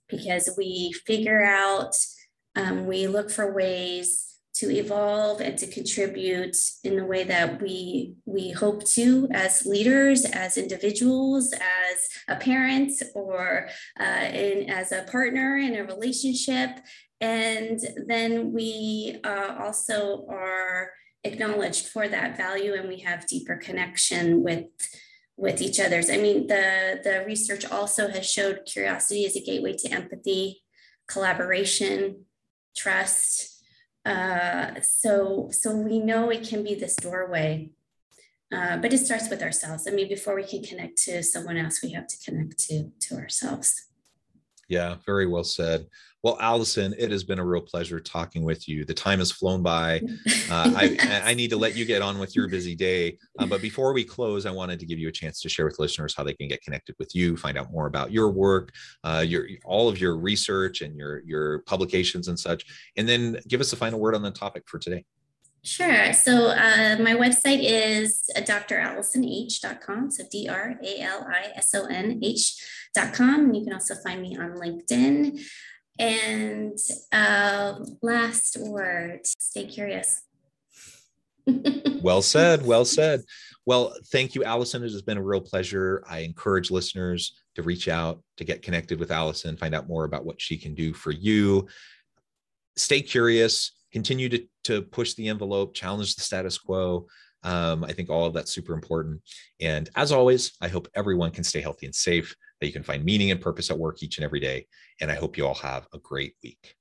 because 0.08 0.50
we 0.58 0.93
figure 1.06 1.43
out, 1.43 1.95
um, 2.56 2.88
we 2.88 3.06
look 3.06 3.30
for 3.30 3.54
ways 3.54 4.29
to 4.60 4.69
evolve 4.69 5.41
and 5.41 5.58
to 5.58 5.67
contribute 5.67 6.56
in 6.84 6.95
the 6.95 7.06
way 7.06 7.24
that 7.24 7.62
we 7.62 8.15
we 8.26 8.52
hope 8.52 8.84
to 8.86 9.28
as 9.32 9.65
leaders 9.65 10.26
as 10.26 10.58
individuals 10.58 11.54
as 11.54 11.98
a 12.28 12.36
parent 12.36 12.91
or 13.15 13.69
uh, 14.00 14.30
in, 14.34 14.69
as 14.69 14.91
a 14.91 15.04
partner 15.04 15.58
in 15.58 15.76
a 15.76 15.84
relationship 15.84 16.72
and 17.22 17.80
then 18.08 18.54
we 18.54 19.19
uh, 19.24 19.56
also 19.60 20.26
are 20.30 20.91
acknowledged 21.24 21.88
for 21.88 22.08
that 22.08 22.38
value 22.38 22.74
and 22.74 22.88
we 22.88 23.00
have 23.00 23.28
deeper 23.28 23.58
connection 23.58 24.41
with 24.41 24.65
with 25.39 25.62
each 25.62 25.80
other's. 25.80 26.10
I 26.10 26.17
mean, 26.17 26.48
the, 26.48 27.00
the 27.02 27.24
research 27.26 27.65
also 27.65 28.10
has 28.10 28.30
showed 28.30 28.65
curiosity 28.65 29.22
is 29.24 29.38
a 29.38 29.41
gateway 29.41 29.74
to 29.78 29.89
empathy, 29.89 30.63
collaboration, 31.08 32.26
trust. 32.76 33.59
Uh, 34.06 34.82
so, 34.82 35.50
so 35.52 35.76
we 35.76 36.00
know 36.00 36.30
it 36.30 36.48
can 36.48 36.64
be 36.64 36.76
this 36.76 36.96
doorway, 36.96 37.70
uh, 38.54 38.78
but 38.78 38.94
it 38.94 39.00
starts 39.00 39.30
with 39.30 39.42
ourselves. 39.42 39.88
I 39.88 39.92
mean, 39.92 40.08
before 40.08 40.36
we 40.36 40.44
can 40.44 40.64
connect 40.64 40.98
to 41.04 41.22
someone 41.22 41.58
else, 41.58 41.82
we 41.84 41.92
have 41.92 42.08
to 42.08 42.18
connect 42.24 42.58
to, 42.68 42.92
to 43.02 43.16
ourselves. 43.16 43.88
Yeah, 44.68 44.96
very 45.06 45.28
well 45.28 45.44
said. 45.44 45.88
Well, 46.21 46.38
Alison, 46.41 46.93
it 46.97 47.12
has 47.12 47.23
been 47.23 47.39
a 47.39 47.45
real 47.45 47.62
pleasure 47.62 47.99
talking 47.99 48.43
with 48.43 48.67
you. 48.67 48.84
The 48.84 48.93
time 48.93 49.19
has 49.19 49.32
flown 49.32 49.63
by. 49.63 50.01
Uh, 50.51 50.71
I, 50.75 51.21
I, 51.25 51.34
need 51.36 51.51
to 51.51 51.58
let 51.58 51.75
you 51.75 51.86
get 51.86 52.01
on 52.01 52.17
with 52.17 52.36
your 52.36 52.47
busy 52.47 52.75
day. 52.75 53.19
Uh, 53.38 53.45
but 53.45 53.62
before 53.62 53.93
we 53.93 54.03
close, 54.03 54.47
I 54.47 54.51
wanted 54.51 54.79
to 54.79 54.86
give 54.88 54.97
you 54.97 55.08
a 55.08 55.12
chance 55.12 55.39
to 55.41 55.49
share 55.49 55.65
with 55.65 55.77
listeners 55.77 56.15
how 56.15 56.23
they 56.23 56.34
can 56.34 56.47
get 56.47 56.63
connected 56.63 56.95
with 56.97 57.13
you, 57.13 57.38
find 57.38 57.55
out 57.55 57.71
more 57.71 57.86
about 57.86 58.12
your 58.12 58.32
work, 58.32 58.71
uh, 59.03 59.23
your 59.25 59.47
all 59.63 59.88
of 59.88 60.01
your 60.01 60.17
research 60.17 60.82
and 60.82 60.97
your 60.97 61.21
your 61.23 61.60
publications 61.60 62.29
and 62.29 62.39
such, 62.39 62.65
and 62.97 63.08
then 63.08 63.39
give 63.47 63.62
us 63.62 63.73
a 63.73 63.75
final 63.75 63.99
word 63.99 64.15
on 64.15 64.23
the 64.23 64.32
topic 64.32 64.63
for 64.65 64.79
today. 64.79 65.05
Sure. 65.63 66.13
So 66.13 66.47
uh, 66.47 66.97
my 66.99 67.13
website 67.15 67.60
is 67.62 68.23
dralisonh.com. 68.36 70.12
So 70.12 70.23
D 70.32 70.47
R 70.49 70.79
A 70.84 70.99
L 71.01 71.27
I 71.29 71.51
S 71.55 71.75
O 71.75 71.86
N 71.86 72.19
H.com. 72.23 73.45
And 73.45 73.55
you 73.55 73.63
can 73.63 73.73
also 73.73 73.95
find 73.95 74.21
me 74.21 74.38
on 74.38 74.51
LinkedIn. 74.51 75.41
And 76.00 76.78
uh, 77.12 77.76
last 78.02 78.58
word 78.60 79.22
stay 79.26 79.66
curious. 79.66 80.22
well 82.02 82.22
said. 82.22 82.66
Well 82.66 82.86
said. 82.86 83.22
Well, 83.66 83.94
thank 84.12 84.34
you, 84.34 84.44
Alison. 84.44 84.84
It 84.84 84.92
has 84.92 85.02
been 85.02 85.18
a 85.18 85.24
real 85.24 85.42
pleasure. 85.42 86.04
I 86.10 86.20
encourage 86.20 86.72
listeners 86.72 87.38
to 87.56 87.64
reach 87.64 87.88
out, 87.88 88.24
to 88.38 88.46
get 88.46 88.62
connected 88.62 89.00
with 89.00 89.12
Alison, 89.12 89.58
find 89.58 89.76
out 89.76 89.88
more 89.88 90.06
about 90.06 90.26
what 90.26 90.42
she 90.42 90.58
can 90.58 90.74
do 90.74 90.94
for 90.94 91.12
you. 91.12 91.68
Stay 92.78 93.02
curious 93.02 93.74
continue 93.92 94.30
to, 94.30 94.46
to 94.66 94.82
push 94.82 95.14
the 95.14 95.28
envelope, 95.28 95.74
challenge 95.74 96.16
the 96.16 96.22
status 96.22 96.58
quo. 96.58 97.08
Um, 97.44 97.84
I 97.84 97.94
think 97.94 98.10
all 98.10 98.26
of 98.26 98.34
that's 98.34 98.52
super 98.52 98.74
important. 98.74 99.22
And 99.60 99.90
as 99.96 100.12
always, 100.12 100.54
I 100.62 100.68
hope 100.68 100.88
everyone 100.94 101.32
can 101.32 101.44
stay 101.44 101.62
healthy 101.62 101.86
and 101.86 101.96
safe, 101.96 102.36
that 102.60 102.67
you 102.67 102.74
can 102.74 102.84
find 102.84 103.04
meaning 103.04 103.32
and 103.32 103.41
purpose 103.41 103.69
at 103.69 103.78
work 103.78 104.02
each 104.04 104.17
and 104.17 104.26
every 104.26 104.39
day. 104.39 104.67
And 105.02 105.12
I 105.12 105.15
hope 105.15 105.38
you 105.38 105.45
all 105.45 105.56
have 105.56 105.88
a 105.93 106.00
great 106.00 106.36
week. 106.43 106.76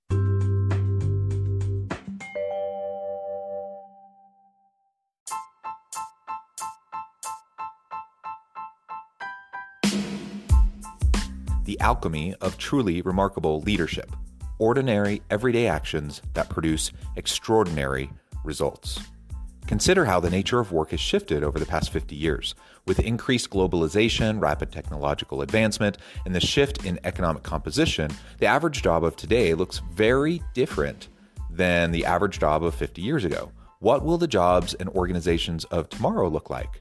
The 11.65 11.79
alchemy 11.81 12.35
of 12.41 12.57
truly 12.57 13.03
remarkable 13.03 13.61
leadership 13.61 14.11
ordinary, 14.59 15.23
everyday 15.31 15.67
actions 15.67 16.21
that 16.35 16.49
produce 16.49 16.93
extraordinary 17.17 18.11
results. 18.45 19.01
Consider 19.69 20.07
how 20.07 20.19
the 20.19 20.31
nature 20.31 20.61
of 20.61 20.73
work 20.73 20.93
has 20.93 21.01
shifted 21.01 21.45
over 21.45 21.59
the 21.59 21.67
past 21.67 21.91
50 21.91 22.17
years. 22.17 22.55
With 22.87 23.01
increased 23.01 23.51
globalization, 23.51 24.41
rapid 24.41 24.73
technological 24.73 25.43
advancement, 25.43 25.99
and 26.25 26.35
the 26.35 26.41
shift 26.41 26.87
in 26.87 26.99
economic 27.05 27.43
composition, 27.43 28.11
the 28.39 28.47
average 28.47 28.81
job 28.81 29.05
of 29.05 29.15
today 29.15 29.53
looks 29.53 29.83
very 29.93 30.43
different 30.55 31.09
than 31.51 31.93
the 31.93 32.07
average 32.07 32.39
job 32.39 32.65
of 32.65 32.75
50 32.75 33.03
years 33.03 33.27
ago. 33.27 33.53
What 33.81 34.03
will 34.03 34.17
the 34.17 34.27
jobs 34.27 34.73
and 34.73 34.89
organizations 34.89 35.65
of 35.67 35.91
tomorrow 35.91 36.31
look 36.31 36.49
like? 36.49 36.81